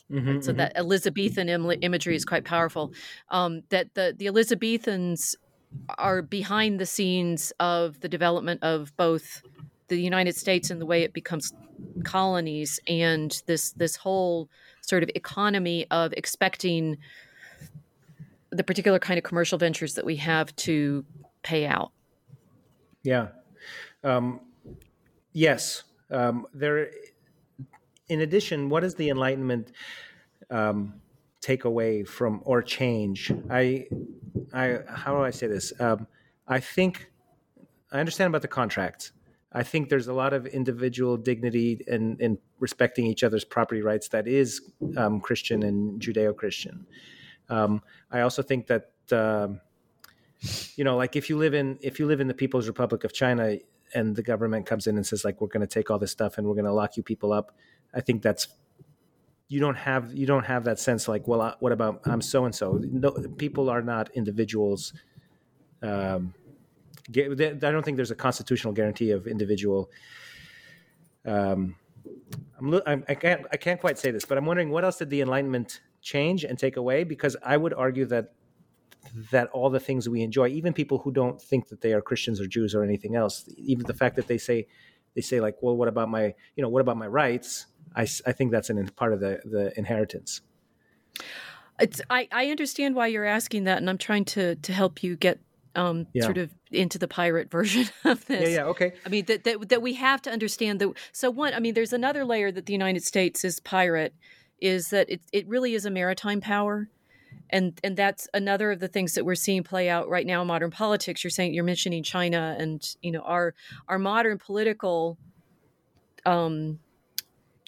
[0.10, 0.60] mm-hmm, so mm-hmm.
[0.60, 2.94] that Elizabethan Im- imagery is quite powerful.
[3.32, 5.36] Um, that the the Elizabethans
[5.98, 9.42] are behind the scenes of the development of both
[9.90, 11.52] the United States and the way it becomes
[12.06, 14.48] colonies, and this this whole
[14.80, 16.98] sort of economy of expecting
[18.52, 21.04] the particular kind of commercial ventures that we have to
[21.44, 21.92] pay out.
[23.06, 23.28] Yeah.
[24.04, 24.42] Um,
[25.32, 25.84] yes.
[26.10, 26.90] Um, there.
[28.10, 29.72] In addition, what does the Enlightenment
[30.50, 30.96] um,
[31.40, 33.32] take away from or change?
[33.50, 33.86] I,
[34.54, 35.72] I, how do I say this?
[35.80, 36.08] Um,
[36.48, 37.10] I think
[37.92, 39.12] I understand about the contracts.
[39.52, 44.10] I think there's a lot of individual dignity in, in respecting each other's property rights
[44.10, 44.62] that is
[44.98, 46.86] um, Christian and Judeo-Christian.
[47.50, 49.62] Um, I also think that um,
[50.76, 53.14] you know, like if you live in if you live in the People's Republic of
[53.14, 53.58] China
[53.94, 56.38] and the government comes in and says like we're going to take all this stuff
[56.38, 57.52] and we're going to lock you people up,
[57.94, 58.48] I think that's
[59.48, 62.46] you don't have you don't have that sense like well uh, what about I'm so
[62.46, 62.80] and so.
[62.84, 64.94] No, people are not individuals.
[65.82, 66.34] Um,
[67.10, 69.92] I don't think there's a constitutional guarantee of individual.
[71.26, 71.76] Um,
[72.60, 75.10] I'm, I'm, I can't I can't quite say this, but I'm wondering what else did
[75.10, 77.04] the Enlightenment change and take away?
[77.04, 78.34] Because I would argue that
[79.32, 82.40] that all the things we enjoy, even people who don't think that they are Christians
[82.42, 84.68] or Jews or anything else, even the fact that they say
[85.16, 87.68] they say like, well, what about my you know what about my rights?
[87.96, 90.42] I, I think that's an part of the the inheritance.
[91.80, 95.16] It's I, I understand why you're asking that, and I'm trying to to help you
[95.16, 95.40] get
[95.76, 96.24] um, yeah.
[96.24, 98.50] sort of into the pirate version of this.
[98.50, 98.94] Yeah, yeah, okay.
[99.06, 100.94] I mean that, that that we have to understand that.
[101.12, 104.14] So one, I mean, there's another layer that the United States is pirate,
[104.60, 106.90] is that it it really is a maritime power,
[107.50, 110.48] and and that's another of the things that we're seeing play out right now in
[110.48, 111.24] modern politics.
[111.24, 113.54] You're saying you're mentioning China, and you know our
[113.88, 115.18] our modern political
[116.26, 116.80] um,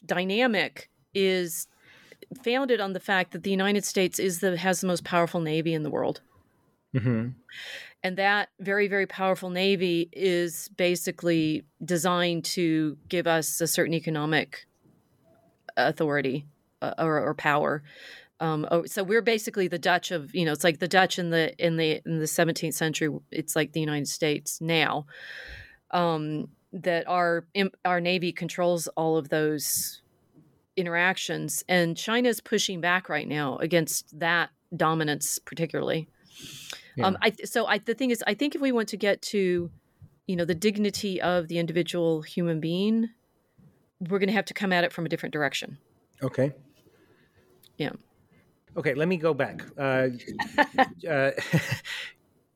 [0.06, 1.68] dynamic is
[2.44, 5.74] founded on the fact that the United States is the has the most powerful navy
[5.74, 6.22] in the world.
[6.96, 7.30] Mm-hmm.
[8.04, 14.66] And that very, very powerful Navy is basically designed to give us a certain economic
[15.76, 16.46] authority
[16.82, 17.84] uh, or, or, power.
[18.40, 21.32] Um, oh, so we're basically the Dutch of you know it's like the Dutch in
[21.32, 23.10] the in the in the 17th century.
[23.32, 25.06] It's like the United States now.
[25.92, 27.48] Um, that our
[27.86, 30.02] our navy controls all of those
[30.76, 36.08] interactions, and China's pushing back right now against that dominance, particularly.
[36.40, 37.06] Um, yeah.
[37.08, 39.72] Um, I, so I, the thing is, I think if we want to get to,
[40.28, 43.10] you know, the dignity of the individual human being,
[44.00, 45.78] we're going to have to come at it from a different direction.
[46.22, 46.54] Okay.
[47.78, 47.92] Yeah.
[48.78, 49.64] Okay, let me go back.
[49.78, 50.10] Uh,
[51.10, 51.32] uh,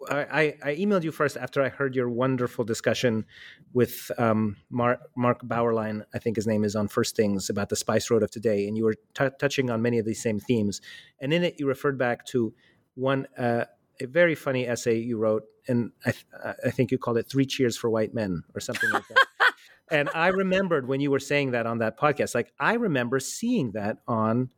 [0.09, 3.25] I, I, emailed you first after I heard your wonderful discussion
[3.73, 7.75] with um, Mark, Mark Bauerlein, I think his name is, on First Things about the
[7.75, 8.67] Spice Road of today.
[8.67, 10.81] And you were t- touching on many of these same themes.
[11.19, 12.53] And in it, you referred back to
[12.95, 13.65] one uh,
[14.01, 16.25] a very funny essay you wrote, and I, th-
[16.65, 19.53] I think you called it Three Cheers for White Men or something like that.
[19.91, 23.71] and I remembered when you were saying that on that podcast, like I remember seeing
[23.73, 24.49] that on,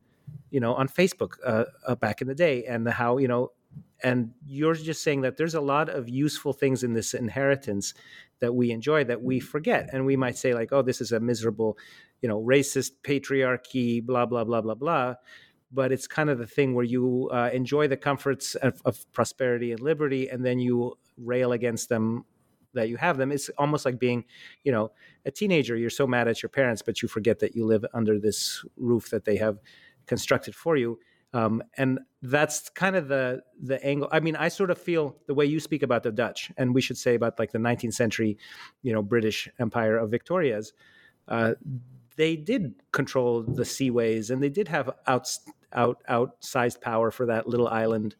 [0.49, 3.51] you know, on Facebook uh, uh, back in the day, and how you know,
[4.03, 7.93] and you're just saying that there's a lot of useful things in this inheritance
[8.39, 11.19] that we enjoy that we forget, and we might say like, oh, this is a
[11.19, 11.77] miserable,
[12.21, 15.15] you know, racist patriarchy, blah blah blah blah blah
[15.73, 19.71] but it's kind of the thing where you uh, enjoy the comforts of, of, prosperity
[19.71, 22.23] and liberty, and then you rail against them
[22.73, 23.31] that you have them.
[23.31, 24.25] It's almost like being,
[24.63, 24.91] you know,
[25.25, 25.75] a teenager.
[25.75, 29.09] You're so mad at your parents, but you forget that you live under this roof
[29.09, 29.59] that they have
[30.07, 30.99] constructed for you.
[31.33, 34.07] Um, and that's kind of the the angle.
[34.11, 36.81] I mean, I sort of feel the way you speak about the Dutch, and we
[36.81, 38.37] should say about like the 19th century,
[38.83, 40.73] you know, British Empire of Victoria's.
[41.27, 41.53] Uh,
[42.15, 45.39] they did control the seaways, and they did have outs
[45.73, 48.15] out outsized power for that little island.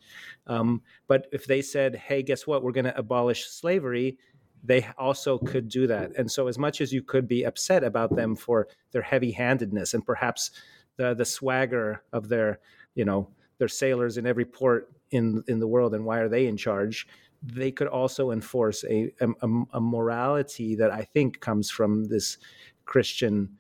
[0.48, 2.64] Um, but if they said, "Hey, guess what?
[2.64, 4.18] We're going to abolish slavery,"
[4.64, 6.12] they also could do that.
[6.18, 10.06] And so, as much as you could be upset about them for their heavy-handedness and
[10.06, 10.52] perhaps
[10.98, 12.60] the the swagger of their,
[12.96, 16.48] you know, their sailors in every port in in the world, and why are they
[16.48, 17.08] in charge?
[17.46, 22.38] They could also enforce a, a, a morality that I think comes from this
[22.86, 23.58] Christian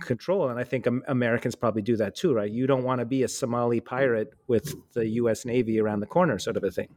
[0.00, 0.48] control.
[0.48, 2.50] And I think Americans probably do that too, right?
[2.50, 5.44] You don't want to be a Somali pirate with the U.S.
[5.44, 6.88] Navy around the corner, sort of a thing.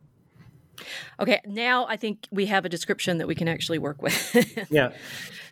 [1.19, 4.67] Okay, now I think we have a description that we can actually work with.
[4.69, 4.91] yeah,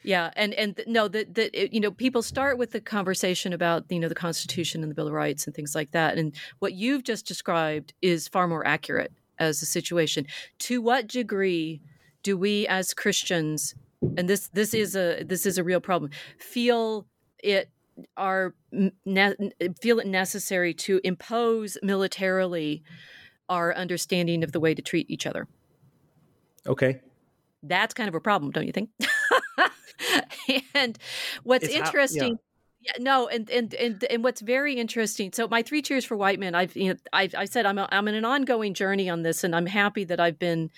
[0.03, 3.99] yeah, and and no, that that you know people start with the conversation about you
[3.99, 7.03] know the Constitution and the Bill of Rights and things like that, and what you've
[7.03, 10.25] just described is far more accurate as a situation.
[10.59, 11.81] To what degree
[12.23, 13.75] do we as Christians,
[14.17, 17.05] and this this is a this is a real problem, feel
[17.43, 17.69] it
[18.17, 22.83] are ne- feel it necessary to impose militarily
[23.51, 25.47] our understanding of the way to treat each other.
[26.65, 27.01] Okay.
[27.61, 28.89] That's kind of a problem, don't you think?
[30.73, 30.97] and
[31.43, 32.39] what's it's interesting how,
[32.81, 32.93] yeah.
[32.97, 33.03] yeah.
[33.03, 35.31] no, and, and and and what's very interesting.
[35.33, 36.55] So my three cheers for white men.
[36.55, 39.43] I've you know I've, I said I'm a, I'm in an ongoing journey on this,
[39.43, 40.71] and I'm happy that I've been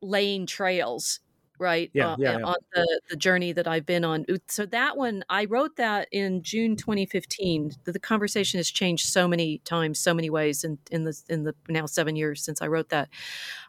[0.00, 1.20] laying trails
[1.58, 1.90] right?
[1.92, 2.44] Yeah, uh, yeah, yeah.
[2.44, 4.26] On the, the journey that I've been on.
[4.48, 7.72] So that one, I wrote that in June 2015.
[7.84, 11.44] The, the, conversation has changed so many times, so many ways in, in the in
[11.44, 13.08] the now seven years since I wrote that.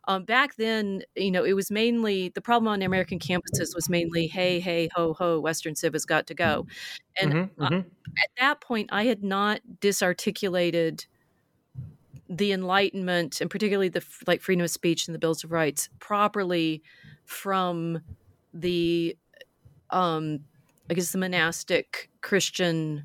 [0.08, 4.28] Um, back then, you know, it was mainly the problem on American campuses was mainly,
[4.28, 6.66] hey, hey, ho, ho, Western Civ has got to go.
[7.20, 7.78] And mm-hmm, uh, mm-hmm.
[7.78, 11.06] at that point, I had not disarticulated
[12.30, 16.82] the Enlightenment and particularly the like freedom of speech and the bills of rights properly
[17.28, 18.02] from
[18.54, 19.16] the
[19.92, 20.40] um
[20.90, 23.04] i guess the monastic christian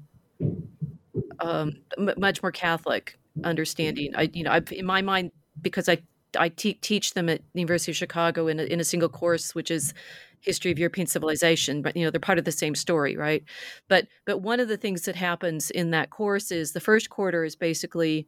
[1.40, 4.14] um m- much more catholic understanding.
[4.14, 5.98] I you know I, in my mind because i
[6.38, 9.54] i te- teach them at the university of chicago in a, in a single course
[9.54, 9.92] which is
[10.40, 13.44] history of european civilization but you know they're part of the same story right?
[13.88, 17.44] But but one of the things that happens in that course is the first quarter
[17.44, 18.26] is basically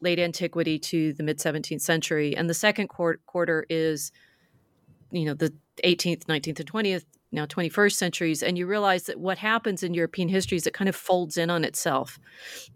[0.00, 4.12] late antiquity to the mid 17th century and the second quarter is
[5.16, 5.52] you know the
[5.84, 10.28] 18th 19th and 20th now 21st centuries and you realize that what happens in european
[10.28, 12.18] history is it kind of folds in on itself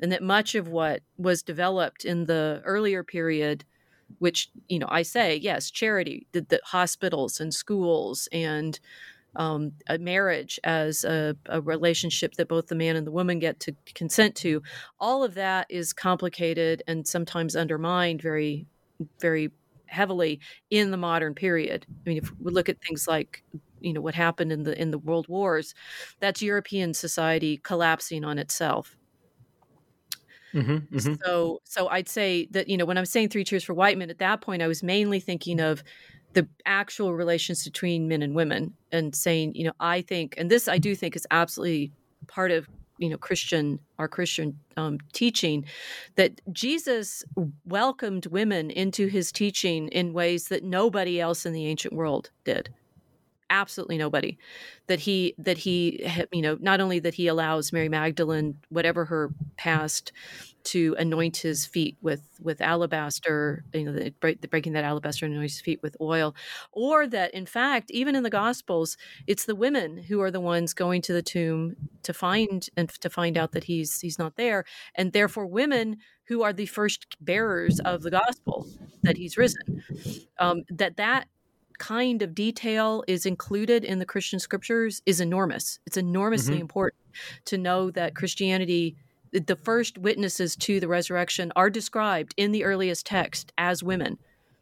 [0.00, 3.64] and that much of what was developed in the earlier period
[4.18, 8.80] which you know i say yes charity the, the hospitals and schools and
[9.36, 13.60] um, a marriage as a, a, relationship that both the man and the woman get
[13.60, 14.60] to consent to
[14.98, 18.66] all of that is complicated and sometimes undermined very
[19.20, 19.52] very
[19.90, 23.42] heavily in the modern period i mean if we look at things like
[23.80, 25.74] you know what happened in the in the world wars
[26.20, 28.96] that's european society collapsing on itself
[30.54, 31.14] mm-hmm, mm-hmm.
[31.24, 34.10] so so i'd say that you know when i'm saying three cheers for white men
[34.10, 35.82] at that point i was mainly thinking of
[36.32, 40.68] the actual relations between men and women and saying you know i think and this
[40.68, 41.92] i do think is absolutely
[42.28, 42.68] part of
[43.00, 45.64] you know christian our christian um, teaching
[46.16, 47.24] that jesus
[47.64, 52.72] welcomed women into his teaching in ways that nobody else in the ancient world did.
[53.48, 54.38] Absolutely nobody.
[54.86, 59.30] That he that he you know not only that he allows mary magdalene whatever her
[59.56, 60.12] past
[60.64, 65.34] to anoint his feet with with alabaster you know the, the breaking that alabaster and
[65.34, 66.34] anoint his feet with oil
[66.72, 68.96] or that in fact even in the gospels
[69.26, 73.10] it's the women who are the ones going to the tomb to find and to
[73.10, 77.80] find out that he's he's not there and therefore women who are the first bearers
[77.80, 78.66] of the gospel
[79.02, 79.82] that he's risen
[80.38, 81.28] um, that that
[81.80, 85.80] kind of detail is included in the Christian scriptures is enormous.
[85.86, 86.60] It's enormously mm-hmm.
[86.60, 87.02] important
[87.46, 88.96] to know that Christianity,
[89.32, 94.18] the first witnesses to the resurrection, are described in the earliest text as women.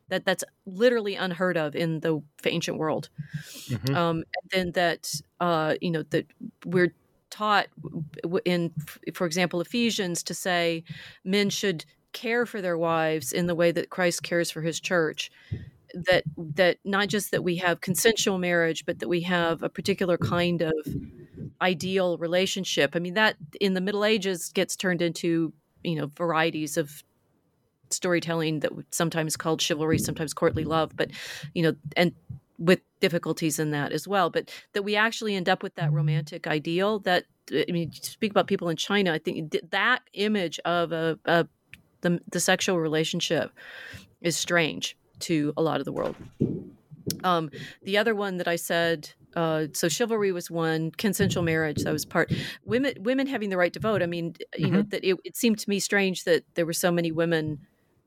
[0.08, 3.10] That that's literally unheard of in the ancient world.
[3.68, 3.94] Mm-hmm.
[3.94, 6.26] Um, and then that uh, you know that
[6.64, 6.94] we're
[7.30, 7.66] taught
[8.46, 8.72] in,
[9.12, 10.82] for example, Ephesians to say
[11.24, 15.30] men should care for their wives in the way that Christ cares for his church
[15.94, 20.18] that that not just that we have consensual marriage but that we have a particular
[20.18, 20.74] kind of
[21.60, 25.52] ideal relationship i mean that in the middle ages gets turned into
[25.84, 27.02] you know varieties of
[27.90, 31.10] storytelling that sometimes called chivalry sometimes courtly love but
[31.54, 32.12] you know and
[32.58, 36.46] with difficulties in that as well but that we actually end up with that romantic
[36.46, 41.18] ideal that i mean speak about people in china i think that image of a,
[41.24, 41.46] a
[42.00, 43.52] the, the sexual relationship
[44.20, 46.16] is strange to a lot of the world.
[47.24, 47.50] Um,
[47.82, 52.04] the other one that I said, uh, so chivalry was one, consensual marriage that was
[52.04, 52.32] part.
[52.64, 54.02] Women, women having the right to vote.
[54.02, 54.74] I mean, you mm-hmm.
[54.74, 57.58] know, that it, it, seemed to me strange that there were so many women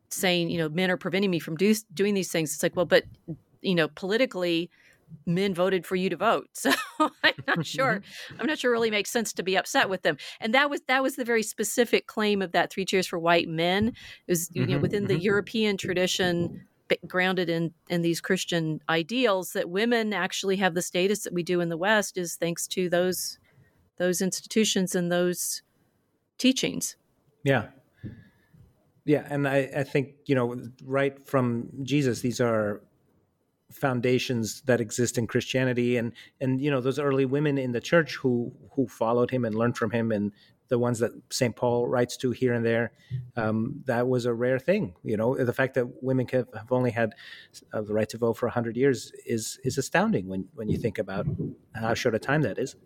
[0.10, 2.54] saying, you know, men are preventing me from do, doing these things.
[2.54, 3.06] It's like, well, but
[3.62, 4.70] you know, politically,
[5.26, 6.48] men voted for you to vote.
[6.54, 6.72] So
[7.24, 7.96] I'm not sure.
[7.96, 8.42] Mm-hmm.
[8.42, 10.18] I'm not sure it really makes sense to be upset with them.
[10.40, 13.48] And that was that was the very specific claim of that three cheers for white
[13.48, 13.88] men.
[14.28, 14.82] It was you know mm-hmm.
[14.82, 15.24] within the mm-hmm.
[15.24, 16.66] European tradition
[17.08, 21.62] grounded in in these Christian ideals that women actually have the status that we do
[21.62, 23.40] in the West is thanks to those
[23.98, 25.62] those institutions and those
[26.38, 26.96] teachings.
[27.44, 27.68] Yeah.
[29.04, 32.82] Yeah, and I, I think, you know, right from Jesus, these are
[33.72, 38.18] foundations that exist in Christianity and and you know those early women in the church
[38.18, 40.34] who who followed him and learned from him and
[40.72, 41.54] the ones that St.
[41.54, 42.94] Paul writes to here and there,
[43.36, 44.96] um, that was a rare thing.
[45.04, 47.14] You know, the fact that women have, only had
[47.74, 50.98] uh, the right to vote for 100 years is is astounding when, when you think
[50.98, 51.28] about
[51.76, 52.78] how short a time that is.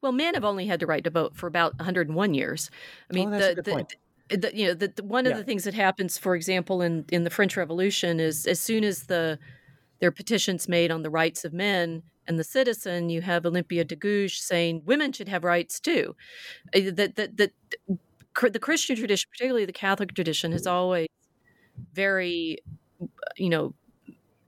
[0.00, 2.70] Well, men have only had the right to vote for about 101 years.
[3.10, 3.86] I mean, oh, the,
[4.30, 5.38] the, the, you know, the, one of yeah.
[5.38, 9.04] the things that happens, for example, in, in the French Revolution is as soon as
[9.04, 9.38] the
[10.02, 13.84] there are petitions made on the rights of men, and the citizen, you have Olympia
[13.84, 16.16] de Gouges saying women should have rights too.
[16.74, 17.52] Uh, that that that
[18.52, 21.06] the Christian tradition, particularly the Catholic tradition, has always
[21.94, 22.58] very,
[23.36, 23.74] you know,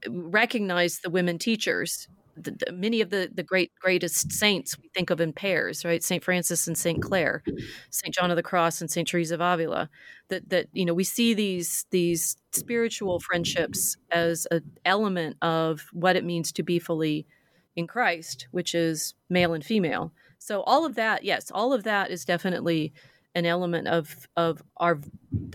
[0.09, 2.09] recognized the women teachers.
[2.37, 6.03] The, the, many of the, the great greatest saints we think of in pairs, right?
[6.03, 7.43] Saint Francis and Saint Clare,
[7.91, 9.89] Saint John of the Cross and Saint Teresa of Avila.
[10.29, 16.17] That that you know we see these these spiritual friendships as an element of what
[16.17, 17.27] it means to be fully
[17.77, 20.13] in Christ, which is male and female.
[20.39, 22.93] So all of that, yes, all of that is definitely
[23.35, 25.01] an element of of our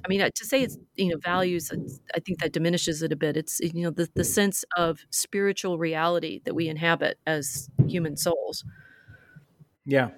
[0.05, 1.71] i mean to say it's you know values
[2.15, 3.37] i think that diminishes it a bit.
[3.37, 8.65] It's you know the, the sense of spiritual reality that we inhabit as human souls.
[9.85, 10.09] Yeah.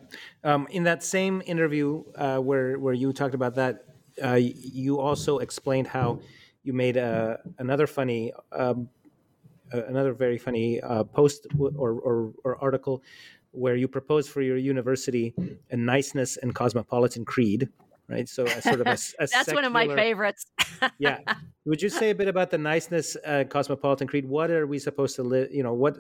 [0.44, 3.86] Um, in that same interview uh, where where you talked about that
[4.24, 6.20] uh, you also explained how
[6.64, 8.90] you made a, another funny um,
[9.72, 13.02] another very funny uh, post or, or, or, article
[13.52, 15.34] where you propose for your university
[15.70, 17.70] a niceness and cosmopolitan creed,
[18.08, 18.28] right?
[18.28, 20.46] So a sort of a, a that's secular, one of my favorites.
[21.00, 21.20] yeah.
[21.66, 24.28] Would you say a bit about the niceness uh, cosmopolitan creed?
[24.28, 25.50] What are we supposed to live?
[25.52, 25.98] You know, what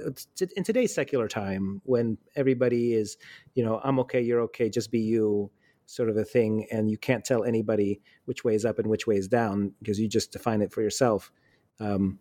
[0.55, 3.17] in today's secular time when everybody is,
[3.53, 5.51] you know, I'm okay, you're okay, just be you,
[5.85, 9.07] sort of a thing, and you can't tell anybody which way is up and which
[9.07, 11.31] way is down because you just define it for yourself.
[11.79, 12.19] Um,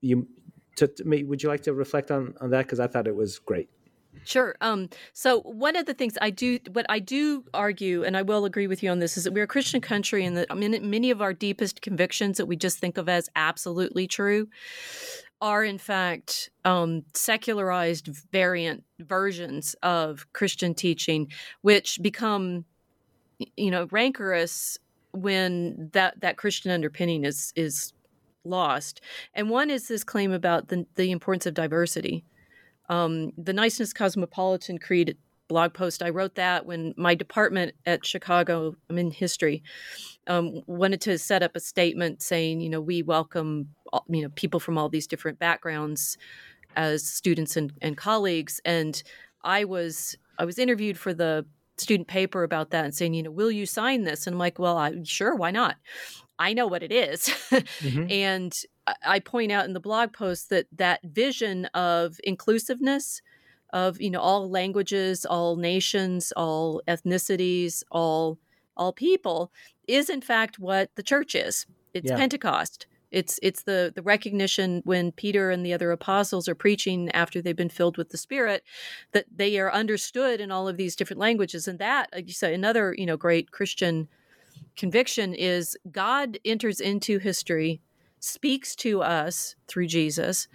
[0.00, 0.26] you,
[0.76, 2.66] to, to, would you like to reflect on on that?
[2.66, 3.68] Because I thought it was great.
[4.24, 4.56] Sure.
[4.60, 8.44] Um, so one of the things I do, what I do argue, and I will
[8.44, 11.22] agree with you on this, is that we're a Christian country, and that many of
[11.22, 14.48] our deepest convictions that we just think of as absolutely true
[15.40, 21.30] are in fact um, secularized variant versions of Christian teaching,
[21.62, 22.64] which become,
[23.56, 24.78] you know, rancorous
[25.12, 27.92] when that that Christian underpinning is is
[28.44, 29.00] lost.
[29.34, 32.24] And one is this claim about the the importance of diversity
[32.90, 35.16] um, the Niceness Cosmopolitan Creed
[35.48, 36.02] blog post.
[36.02, 39.62] I wrote that when my department at Chicago, I'm in history,
[40.26, 43.68] um, wanted to set up a statement saying, you know, we welcome,
[44.08, 46.18] you know, people from all these different backgrounds
[46.76, 48.60] as students and, and colleagues.
[48.64, 49.02] And
[49.42, 51.46] I was I was interviewed for the
[51.78, 54.26] student paper about that and saying, you know, will you sign this?
[54.26, 55.76] And I'm like, well, I sure, why not?
[56.38, 57.22] I know what it is.
[57.50, 58.10] mm-hmm.
[58.10, 58.58] and
[59.04, 63.22] I point out in the blog post that that vision of inclusiveness,
[63.72, 68.38] of you know all languages, all nations, all ethnicities, all
[68.76, 69.52] all people,
[69.86, 71.66] is in fact what the church is.
[71.94, 72.16] It's yeah.
[72.16, 72.86] Pentecost.
[73.10, 77.56] It's it's the the recognition when Peter and the other apostles are preaching after they've
[77.56, 78.62] been filled with the Spirit
[79.12, 82.54] that they are understood in all of these different languages, and that like you say
[82.54, 84.08] another you know great Christian
[84.76, 87.80] conviction is God enters into history,
[88.20, 90.48] speaks to us through Jesus,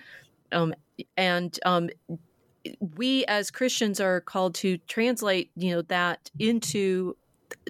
[0.51, 0.73] um,
[1.17, 1.89] and um,
[2.79, 7.17] we as Christians are called to translate, you know, that into,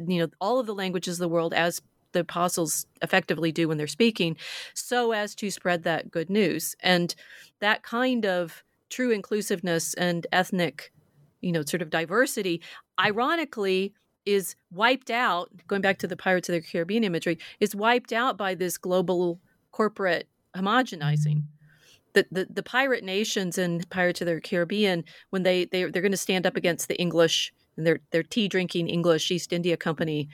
[0.07, 1.81] you know, all of the languages of the world as
[2.11, 4.37] the apostles effectively do when they're speaking,
[4.73, 6.75] so as to spread that good news.
[6.81, 7.13] And
[7.59, 10.93] that kind of true inclusiveness and ethnic,
[11.41, 12.61] you know, sort of diversity,
[12.99, 13.93] ironically,
[14.25, 18.37] is wiped out, going back to the Pirates of the Caribbean imagery, is wiped out
[18.37, 19.39] by this global
[19.75, 21.43] corporate homogenizing.
[22.13, 26.11] The, the, the pirate nations in Pirates of the Caribbean, when they, they they're going
[26.11, 30.29] to stand up against the English and their their tea drinking English East India Company,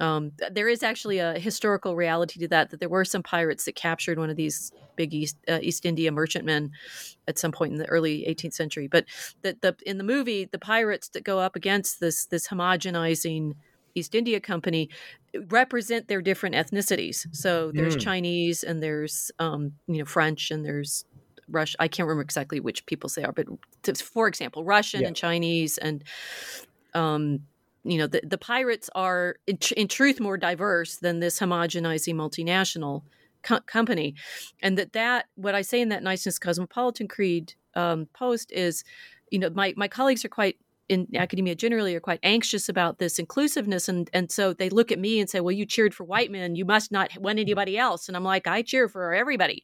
[0.00, 2.70] um, there is actually a historical reality to that.
[2.70, 6.10] That there were some pirates that captured one of these big East uh, East India
[6.10, 6.70] merchantmen
[7.28, 8.88] at some point in the early 18th century.
[8.88, 9.04] But
[9.42, 13.56] that the in the movie, the pirates that go up against this this homogenizing
[13.94, 14.88] East India Company
[15.48, 17.26] represent their different ethnicities.
[17.32, 18.00] So there's mm.
[18.00, 21.04] Chinese and there's um, you know French and there's
[21.48, 21.76] Russian.
[21.80, 23.46] I can't remember exactly which peoples they are, but
[24.00, 25.08] for example, Russian yeah.
[25.08, 26.04] and Chinese and
[26.94, 27.40] um,
[27.84, 32.14] you know the, the pirates are in, tr- in truth more diverse than this homogenizing
[32.14, 33.02] multinational
[33.42, 34.14] co- company
[34.62, 38.84] and that that what i say in that niceness cosmopolitan creed um, post is
[39.30, 40.56] you know my, my colleagues are quite
[40.90, 44.98] in academia generally are quite anxious about this inclusiveness and and so they look at
[44.98, 46.56] me and say well you cheered for white men.
[46.56, 48.08] You must not want anybody else.
[48.08, 49.62] And i'm like i cheer for everybody.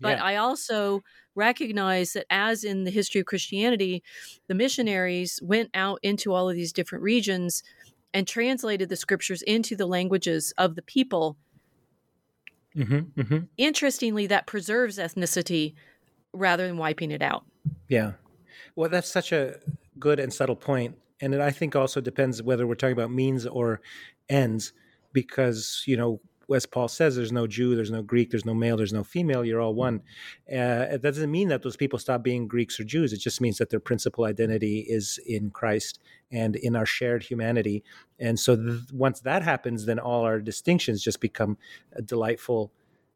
[0.00, 0.24] But yeah.
[0.24, 1.02] i also
[1.34, 4.02] recognize that as in the history of christianity
[4.48, 7.62] the missionaries went out into all of these different regions
[8.14, 11.36] and translated the scriptures into the languages of the people
[12.74, 13.38] mm-hmm, mm-hmm.
[13.58, 15.74] interestingly that preserves ethnicity
[16.32, 17.44] rather than wiping it out.
[17.88, 18.12] Yeah.
[18.74, 19.58] Well that's such a
[19.98, 23.46] good and subtle point, and it I think also depends whether we're talking about means
[23.46, 23.80] or
[24.28, 24.72] ends,
[25.12, 26.20] because you know
[26.54, 29.44] as Paul says, there's no Jew, there's no Greek, there's no male, there's no female.
[29.44, 30.02] You're all one.
[30.50, 33.12] Uh, that doesn't mean that those people stop being Greeks or Jews.
[33.12, 35.98] It just means that their principal identity is in Christ
[36.30, 37.82] and in our shared humanity.
[38.18, 41.58] And so th- once that happens, then all our distinctions just become
[41.94, 42.70] a delightful.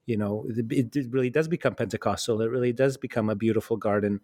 [0.07, 2.41] You know, it, it really does become Pentecostal.
[2.41, 4.21] It really does become a beautiful garden,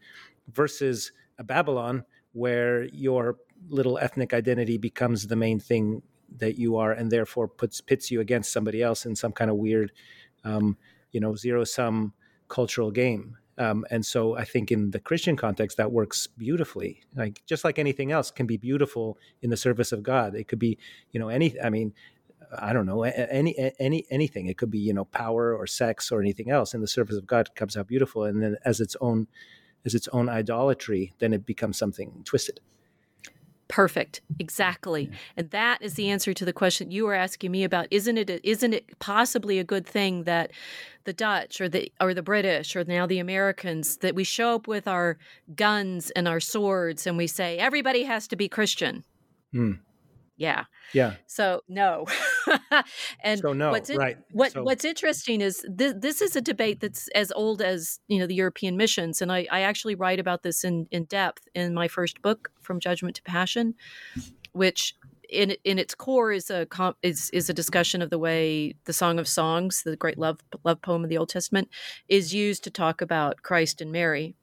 [0.53, 2.05] versus a Babylon
[2.37, 3.37] where your
[3.69, 6.03] little ethnic identity becomes the main thing
[6.37, 9.57] that you are and therefore puts pits you against somebody else in some kind of
[9.57, 9.91] weird
[10.45, 10.77] um,
[11.13, 12.13] you know zero sum
[12.49, 13.39] cultural game.
[13.59, 17.01] Um, and so i think in the christian context that works beautifully.
[17.15, 20.35] Like just like anything else can be beautiful in the service of god.
[20.35, 20.79] It could be
[21.13, 21.95] you know any i mean
[22.59, 24.47] i don't know any any anything.
[24.47, 26.75] It could be you know power or sex or anything else.
[26.75, 28.25] In the service of god comes out beautiful.
[28.25, 29.27] And then as its own
[29.87, 32.61] as its own idolatry, then it becomes something twisted.
[33.69, 34.21] Perfect.
[34.39, 35.11] Exactly.
[35.37, 37.89] And that is the answer to the question you were asking me about.
[37.91, 40.53] Isn't it isn't it possibly a good thing that
[41.03, 44.69] the Dutch or the or the British or now the Americans that we show up
[44.69, 45.19] with our
[45.57, 49.05] guns and our swords and we say everybody has to be Christian?
[49.55, 49.79] Mm.
[50.37, 52.05] yeah yeah so no
[53.23, 54.63] and so no what's in, right what so.
[54.63, 58.35] what's interesting is this this is a debate that's as old as you know the
[58.35, 62.23] european missions and i i actually write about this in in depth in my first
[62.23, 63.75] book from judgment to passion
[64.53, 64.95] which
[65.29, 66.67] in in its core is a
[67.03, 70.81] is is a discussion of the way the Song of Songs, the great love love
[70.83, 71.69] poem of the Old Testament,
[72.09, 74.35] is used to talk about Christ and Mary.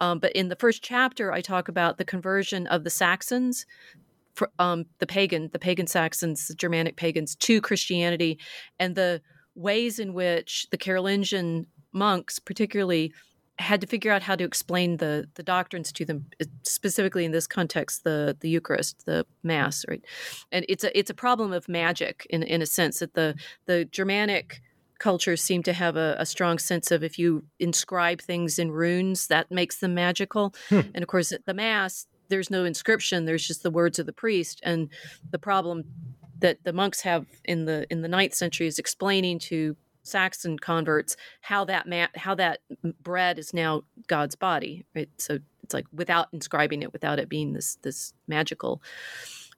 [0.00, 3.64] Um, but in the first chapter, I talk about the conversion of the Saxons,
[4.58, 8.38] um, the pagan, the pagan Saxons, the Germanic pagans, to Christianity,
[8.78, 9.20] and the
[9.54, 13.12] ways in which the Carolingian monks, particularly,
[13.58, 17.32] had to figure out how to explain the the doctrines to them uh, specifically in
[17.32, 20.04] this context the the eucharist the mass right?
[20.52, 23.34] And it's a it's a problem of magic in in a sense that the
[23.64, 24.60] the germanic
[24.98, 29.26] cultures seem to have a, a strong sense of if you inscribe things in runes
[29.28, 30.54] that makes them magical.
[30.68, 30.80] Hmm.
[30.94, 34.12] and of course at the mass there's no inscription there's just the words of the
[34.12, 34.88] priest and
[35.30, 35.84] the problem
[36.38, 41.16] that the monks have in the in the ninth century is explaining to Saxon converts
[41.40, 42.60] how that ma- how that
[43.02, 44.86] bread is now God's body.
[44.94, 45.08] Right?
[45.18, 48.82] So it's like without inscribing it, without it being this this magical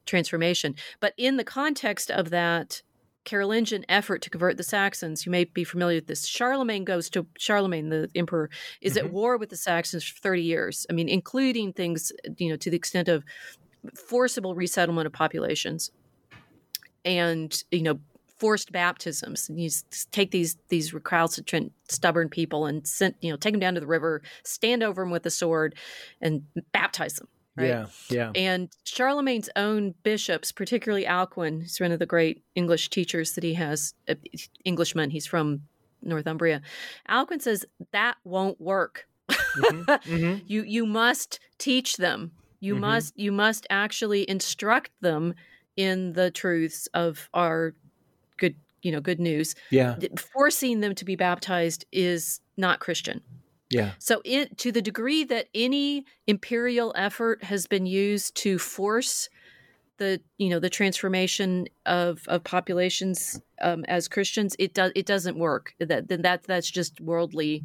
[0.07, 0.75] transformation.
[1.01, 2.83] But in the context of that
[3.29, 6.27] Carolingian effort to convert the Saxons, you may be familiar with this.
[6.27, 8.49] Charlemagne goes to Charlemagne, the emperor,
[8.81, 9.07] is mm-hmm.
[9.07, 10.87] at war with the Saxons for 30 years.
[10.89, 13.25] I mean, including things, you know, to the extent of
[13.95, 15.91] forcible resettlement of populations
[17.05, 17.99] and you know
[18.39, 19.49] forced baptisms.
[19.49, 19.69] And you
[20.11, 23.87] take these these recalcitrant, stubborn people and send, you know, take them down to the
[23.87, 25.75] river, stand over them with a sword,
[26.23, 27.29] and baptize them.
[27.59, 27.67] Right?
[27.67, 28.33] Yeah, yeah.
[28.35, 33.55] And Charlemagne's own bishops, particularly Alcuin, he's one of the great English teachers that he
[33.55, 34.15] has, uh,
[34.65, 35.11] Englishman.
[35.11, 35.63] He's from
[36.03, 36.63] Northumbria.
[37.09, 39.07] Alcuin says that won't work.
[39.31, 40.39] Mm-hmm, mm-hmm.
[40.47, 42.33] you you must teach them.
[42.61, 42.81] You mm-hmm.
[42.83, 45.35] must you must actually instruct them
[45.77, 47.75] in the truths of our
[48.37, 49.97] good you know good news yeah
[50.33, 53.21] forcing them to be baptized is not christian
[53.71, 53.93] yeah.
[53.99, 59.29] So it, to the degree that any imperial effort has been used to force
[59.99, 65.39] the you know the transformation of of populations um, as christians it does it doesn't
[65.39, 65.75] work.
[65.79, 67.65] That then that that's just worldly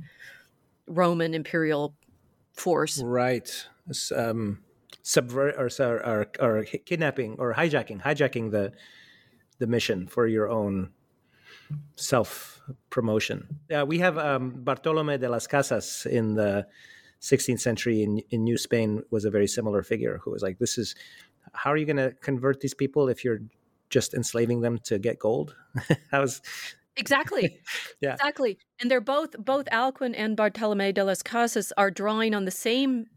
[0.88, 1.93] roman imperial
[2.54, 3.01] force.
[3.01, 3.68] Right.
[4.16, 4.60] Um
[5.04, 8.72] subvert or, or, or kidnapping or hijacking hijacking the
[9.60, 10.89] the mission for your own
[11.95, 13.59] self promotion.
[13.74, 16.66] Uh, we have um, Bartolome de las Casas in the
[17.22, 20.78] 16th century in, in New Spain was a very similar figure who was like, "This
[20.78, 20.95] is
[21.53, 23.41] how are you going to convert these people if you're
[23.89, 25.55] just enslaving them to get gold?"
[26.11, 26.41] How's
[26.95, 27.59] Exactly.
[28.01, 28.14] yeah.
[28.14, 28.57] Exactly.
[28.80, 33.07] And they're both both Alcuin and Bartolome de las Casas are drawing on the same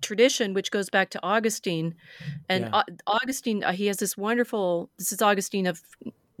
[0.00, 1.94] tradition which goes back to Augustine
[2.48, 2.82] and yeah.
[3.06, 5.82] Augustine uh, he has this wonderful this is Augustine of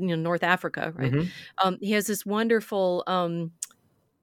[0.00, 1.28] you know North Africa right mm-hmm.
[1.66, 3.52] um, he has this wonderful um,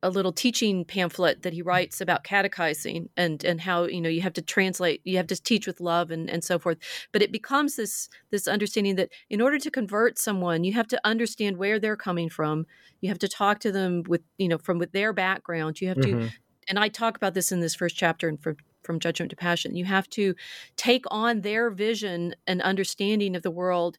[0.04, 4.22] a little teaching pamphlet that he writes about catechizing and and how you know you
[4.22, 6.78] have to translate you have to teach with love and and so forth
[7.12, 11.00] but it becomes this this understanding that in order to convert someone you have to
[11.04, 12.66] understand where they're coming from
[13.02, 15.98] you have to talk to them with you know from with their background you have
[15.98, 16.28] mm-hmm.
[16.28, 16.32] to
[16.70, 19.76] and I talk about this in this first chapter and from from judgment to passion.
[19.76, 20.34] You have to
[20.78, 23.98] take on their vision and understanding of the world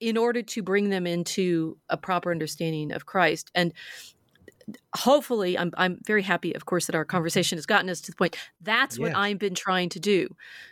[0.00, 3.50] in order to bring them into a proper understanding of Christ.
[3.54, 3.72] And
[4.94, 8.16] hopefully I'm I'm very happy of course that our conversation has gotten us to the
[8.16, 8.36] point.
[8.60, 10.28] That's what I've been trying to do.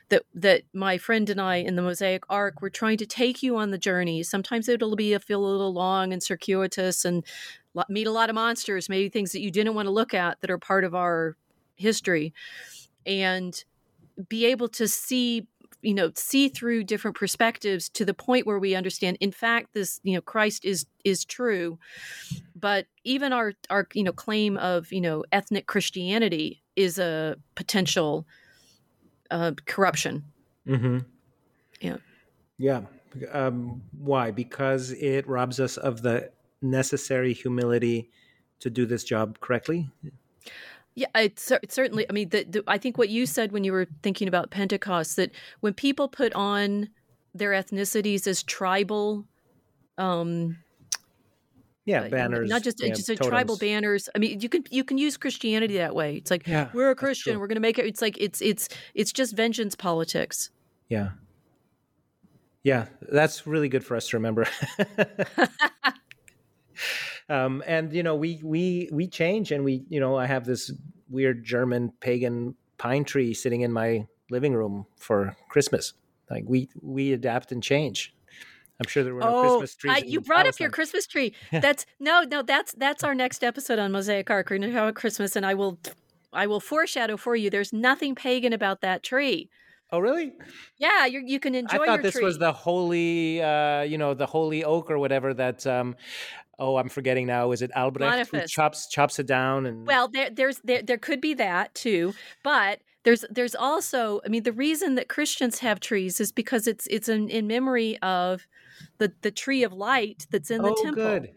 [0.09, 3.57] That that my friend and I in the Mosaic Ark we're trying to take you
[3.57, 4.23] on the journey.
[4.25, 7.25] Sometimes it'll be a feel a little long and circuitous and
[7.89, 10.51] meet a lot of monsters maybe things that you didn't want to look at that
[10.51, 11.37] are part of our
[11.77, 12.33] history.
[13.07, 13.65] And
[14.29, 15.47] be able to see
[15.83, 20.01] you know see through different perspectives to the point where we understand in fact this
[20.03, 21.79] you know christ is is true.
[22.57, 28.27] But even our our you know claim of you know ethnic christianity is a potential
[29.31, 30.25] uh, corruption.
[30.67, 30.99] Mm-hmm.
[31.81, 31.97] yeah.
[32.59, 32.83] Yeah.
[33.33, 34.31] Um, why?
[34.31, 36.31] Because it robs us of the
[36.63, 38.11] necessary humility
[38.61, 39.89] to do this job correctly
[40.95, 42.07] yeah, it's, it's certainly.
[42.09, 45.17] I mean, the, the, I think what you said when you were thinking about Pentecost
[45.17, 46.89] that when people put on
[47.35, 49.25] their ethnicities as tribal,
[49.99, 50.59] um,
[51.85, 54.09] yeah, uh, banners, not just yeah, just a tribal banners.
[54.15, 56.17] I mean, you can you can use Christianity that way.
[56.17, 57.87] It's like yeah, we're a Christian, we're going to make it.
[57.87, 60.51] It's like it's it's it's just vengeance politics.
[60.89, 61.11] Yeah,
[62.63, 64.47] yeah, that's really good for us to remember.
[67.29, 70.73] um, and you know we we we change and we you know i have this
[71.09, 75.95] weird german pagan pine tree sitting in my living room for christmas
[76.31, 78.15] like we we adapt and change
[78.81, 80.05] I'm sure there were no oh, Christmas trees.
[80.05, 81.33] you brought up your Christmas tree.
[81.53, 82.43] That's no, no.
[82.43, 84.51] That's that's our next episode on Mosaic Ark.
[84.51, 85.79] We're going to have Christmas, and I will,
[86.33, 87.51] I will foreshadow for you.
[87.51, 89.49] There's nothing pagan about that tree.
[89.95, 90.33] Oh, really?
[90.77, 91.79] Yeah, you you can enjoy.
[91.79, 95.65] I thought this was the holy, uh, you know, the holy oak or whatever that.
[95.69, 95.95] Um,
[96.59, 97.53] oh, I'm forgetting now.
[97.53, 99.67] Is it Albrecht who chops chops it down?
[99.67, 104.29] And well, there there's there there could be that too, but there's there's also i
[104.29, 108.47] mean the reason that christians have trees is because it's it's in, in memory of
[108.97, 111.31] the the tree of light that's in the oh, temple good.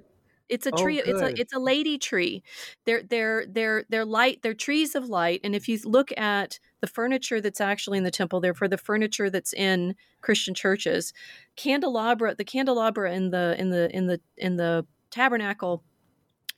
[0.48, 2.42] it's a oh, tree oh, it's a it's a lady tree
[2.86, 6.88] they're they're they're they're light they're trees of light and if you look at the
[6.88, 11.14] furniture that's actually in the temple therefore the furniture that's in christian churches
[11.56, 15.84] candelabra the candelabra in the in the in the in the tabernacle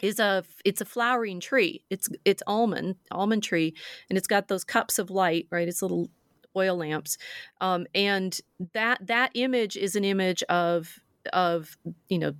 [0.01, 1.83] is a it's a flowering tree.
[1.89, 3.73] It's it's almond almond tree,
[4.09, 5.67] and it's got those cups of light, right?
[5.67, 6.09] It's little
[6.55, 7.17] oil lamps,
[7.61, 8.39] um, and
[8.73, 10.99] that that image is an image of
[11.33, 12.33] of you know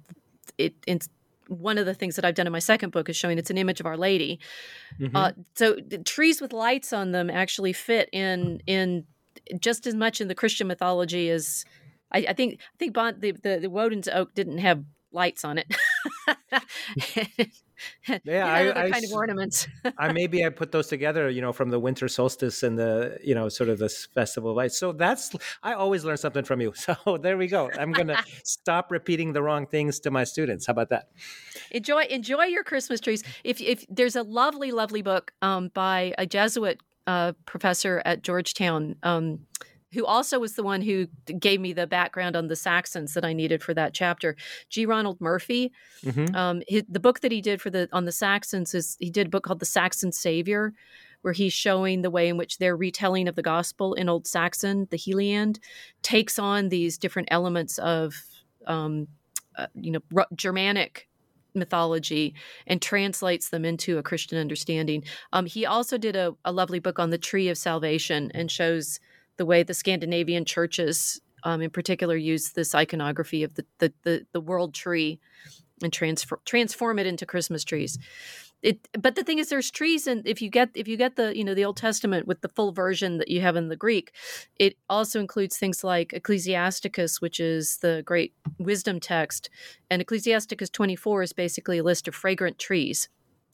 [0.58, 0.74] it.
[0.88, 1.10] It's
[1.50, 3.58] one of the things that I've done in my second book is showing it's an
[3.58, 4.40] image of Our Lady.
[5.00, 5.16] Mm-hmm.
[5.16, 9.06] Uh, so trees with lights on them actually fit in in
[9.60, 11.66] just as much in the Christian mythology as
[12.12, 12.60] I, I think.
[12.62, 15.76] I think the, the the Woden's oak didn't have lights on it.
[18.24, 19.68] yeah, I, I, kind of ornaments.
[19.98, 23.36] I maybe I put those together, you know, from the winter solstice and the, you
[23.36, 24.78] know, sort of this festival of lights.
[24.78, 26.74] So that's I always learn something from you.
[26.90, 27.70] So there we go.
[27.78, 30.66] I'm gonna stop repeating the wrong things to my students.
[30.66, 31.10] How about that?
[31.72, 33.24] Enjoy enjoy your Christmas trees.
[33.44, 38.96] If if there's a lovely lovely book um, by a Jesuit uh, professor at Georgetown.
[39.04, 39.40] Um,
[39.94, 41.08] who also was the one who
[41.40, 44.36] gave me the background on the Saxons that I needed for that chapter.
[44.70, 44.86] G.
[44.86, 45.72] Ronald Murphy,
[46.04, 46.36] mm-hmm.
[46.36, 49.28] um, his, the book that he did for the on the Saxons is he did
[49.28, 50.74] a book called The Saxon Savior,
[51.22, 54.88] where he's showing the way in which their retelling of the gospel in Old Saxon,
[54.92, 55.60] the Heliand,
[56.02, 58.16] takes on these different elements of
[58.68, 59.08] um,
[59.58, 61.08] uh, you know Germanic
[61.56, 62.36] mythology
[62.68, 65.04] and translates them into a Christian understanding.
[65.34, 69.00] Um, he also did a, a lovely book on the tree of salvation and shows
[69.40, 74.26] the way the Scandinavian churches, um, in particular, use this iconography of the the the,
[74.34, 75.20] the world tree
[75.82, 77.98] and transfer, transform it into Christmas trees.
[78.62, 81.36] It, but the thing is, there's trees, and if you get if you get the
[81.38, 84.12] you know the Old Testament with the full version that you have in the Greek,
[84.58, 89.50] it also includes things like Ecclesiasticus, which is the great wisdom text,
[89.90, 93.08] and Ecclesiasticus 24 is basically a list of fragrant trees.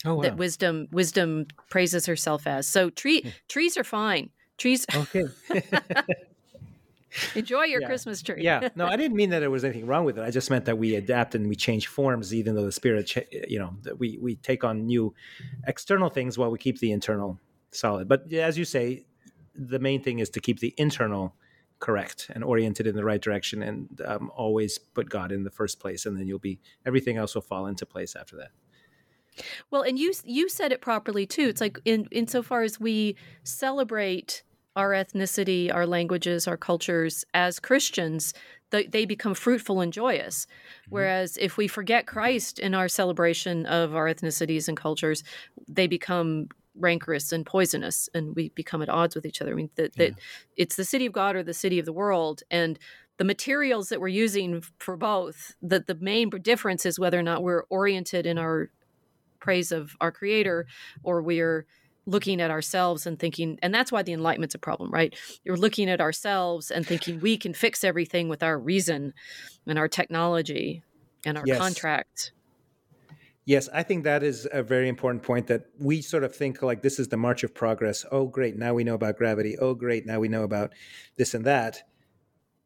[0.04, 0.22] Oh, wow.
[0.24, 2.68] That wisdom wisdom praises herself as.
[2.68, 3.30] So tree hmm.
[3.48, 4.32] trees are fine.
[4.58, 4.86] Trees.
[4.96, 5.26] Okay.
[7.36, 7.88] Enjoy your yeah.
[7.88, 8.44] Christmas tree.
[8.44, 8.68] yeah.
[8.76, 10.22] No, I didn't mean that there was anything wrong with it.
[10.22, 13.16] I just meant that we adapt and we change forms, even though the spirit,
[13.48, 15.14] you know, that we we take on new
[15.66, 17.40] external things while we keep the internal
[17.72, 18.10] solid.
[18.10, 19.06] But as you say,
[19.54, 21.36] the main thing is to keep the internal
[21.80, 25.80] correct and oriented in the right direction, and um, always put God in the first
[25.80, 28.52] place, and then you'll be everything else will fall into place after that.
[29.70, 31.48] Well, and you you said it properly too.
[31.48, 34.44] It's like in insofar as we celebrate
[34.76, 38.34] our ethnicity, our languages, our cultures as Christians,
[38.72, 40.46] they, they become fruitful and joyous.
[40.46, 40.96] Mm-hmm.
[40.96, 45.24] Whereas if we forget Christ in our celebration of our ethnicities and cultures,
[45.68, 49.52] they become rancorous and poisonous, and we become at odds with each other.
[49.52, 50.10] I mean, that yeah.
[50.58, 52.78] it's the city of God or the city of the world, and
[53.18, 55.56] the materials that we're using for both.
[55.62, 58.72] That the main difference is whether or not we're oriented in our
[59.40, 60.66] praise of our creator
[61.04, 61.66] or we're
[62.06, 65.16] looking at ourselves and thinking and that's why the enlightenment's a problem right?
[65.44, 69.14] You're looking at ourselves and thinking we can fix everything with our reason
[69.68, 70.84] and our technology
[71.26, 71.58] and our yes.
[71.58, 72.32] contract.
[73.46, 76.82] Yes i think that is a very important point that we sort of think like
[76.82, 78.06] this is the march of progress.
[78.12, 79.58] Oh great now we know about gravity.
[79.58, 80.74] Oh great now we know about
[81.18, 81.84] this and that.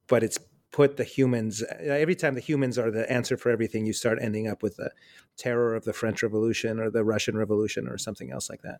[0.08, 0.40] But it's
[0.72, 4.48] put the humans every time the humans are the answer for everything you start ending
[4.48, 4.92] up with the
[5.36, 8.80] terror of the french revolution or the russian revolution or something else like that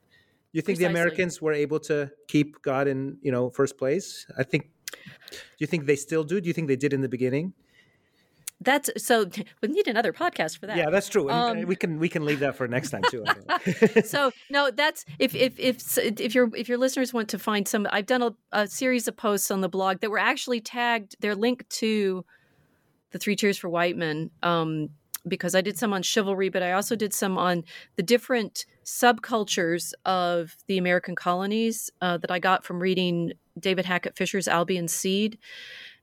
[0.52, 0.94] you think Precisely.
[0.94, 5.38] the americans were able to keep god in you know first place i think do
[5.60, 7.54] you think they still do do you think they did in the beginning
[8.62, 9.26] that's so
[9.62, 10.78] we need another podcast for that.
[10.78, 11.30] Yeah, that's true.
[11.30, 13.24] Um, we can we can leave that for next time too.
[14.04, 17.88] so no, that's if if if if your if your listeners want to find some,
[17.92, 21.16] I've done a, a, series of posts on the blog that were actually tagged.
[21.20, 22.26] They're linked to
[23.12, 24.90] the Three Cheers for White Men um,
[25.30, 27.64] because I did some on chivalry, but I also did some on
[27.96, 34.18] the different subcultures of the American colonies uh, that I got from reading David Hackett
[34.18, 35.38] Fischer's Albion's Seed.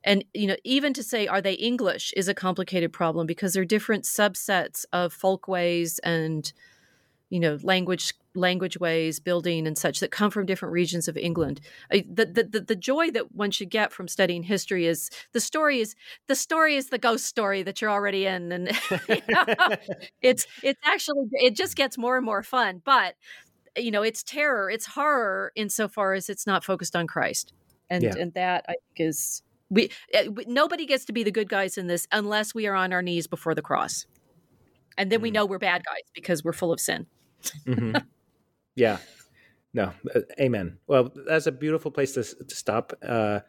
[0.04, 3.64] And you know even to say are they english is a complicated problem because they're
[3.64, 6.52] different subsets of folkways and
[7.30, 11.60] you know language language ways building and such that come from different regions of england
[11.90, 15.94] the, the, the, joy that one should get from studying history is the story is
[16.28, 18.68] the story is the ghost story that you're already in and
[19.08, 19.46] you know,
[20.22, 23.14] it's it's actually it just gets more and more fun but
[23.76, 27.52] you know it's terror it's horror insofar as it's not focused on christ
[27.90, 28.14] and yeah.
[28.18, 31.88] and that i think is we, eh, nobody gets to be the good guys in
[31.88, 34.06] this unless we are on our knees before the cross
[34.96, 35.24] and then mm.
[35.24, 37.06] we know we're bad guys because we're full of sin
[37.66, 37.97] mm-hmm.
[38.76, 38.99] Yeah.
[39.72, 39.92] No.
[40.14, 40.78] Uh, amen.
[40.86, 42.92] Well, that's a beautiful place to, to stop.
[43.07, 43.40] Uh,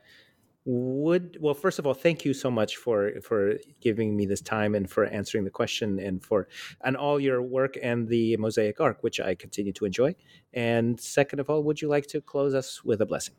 [0.69, 4.75] would well first of all thank you so much for for giving me this time
[4.75, 6.49] and for answering the question and for
[6.83, 10.13] and all your work and the mosaic ark which i continue to enjoy
[10.53, 13.33] and second of all would you like to close us with a blessing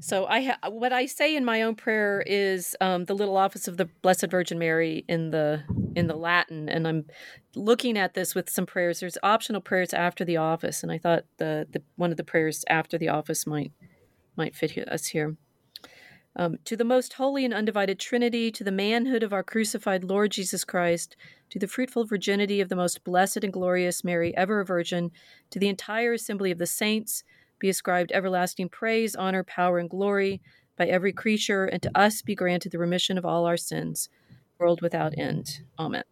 [0.00, 3.68] so I ha- what I say in my own prayer is um, the little office
[3.68, 5.62] of the Blessed Virgin Mary in the
[5.94, 7.04] in the Latin, and I'm
[7.54, 9.00] looking at this with some prayers.
[9.00, 12.64] There's optional prayers after the office, and I thought the, the one of the prayers
[12.68, 13.72] after the office might
[14.36, 15.36] might fit us here.
[16.36, 20.30] Um, to the most holy and undivided Trinity, to the manhood of our crucified Lord
[20.30, 21.16] Jesus Christ,
[21.50, 25.10] to the fruitful virginity of the most blessed and glorious Mary, ever a virgin,
[25.50, 27.24] to the entire assembly of the saints
[27.60, 30.40] be ascribed everlasting praise, honor, power, and glory
[30.76, 34.08] by every creature, and to us be granted the remission of all our sins,
[34.58, 35.60] world without end.
[35.78, 36.02] Amen.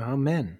[0.00, 0.58] Amen.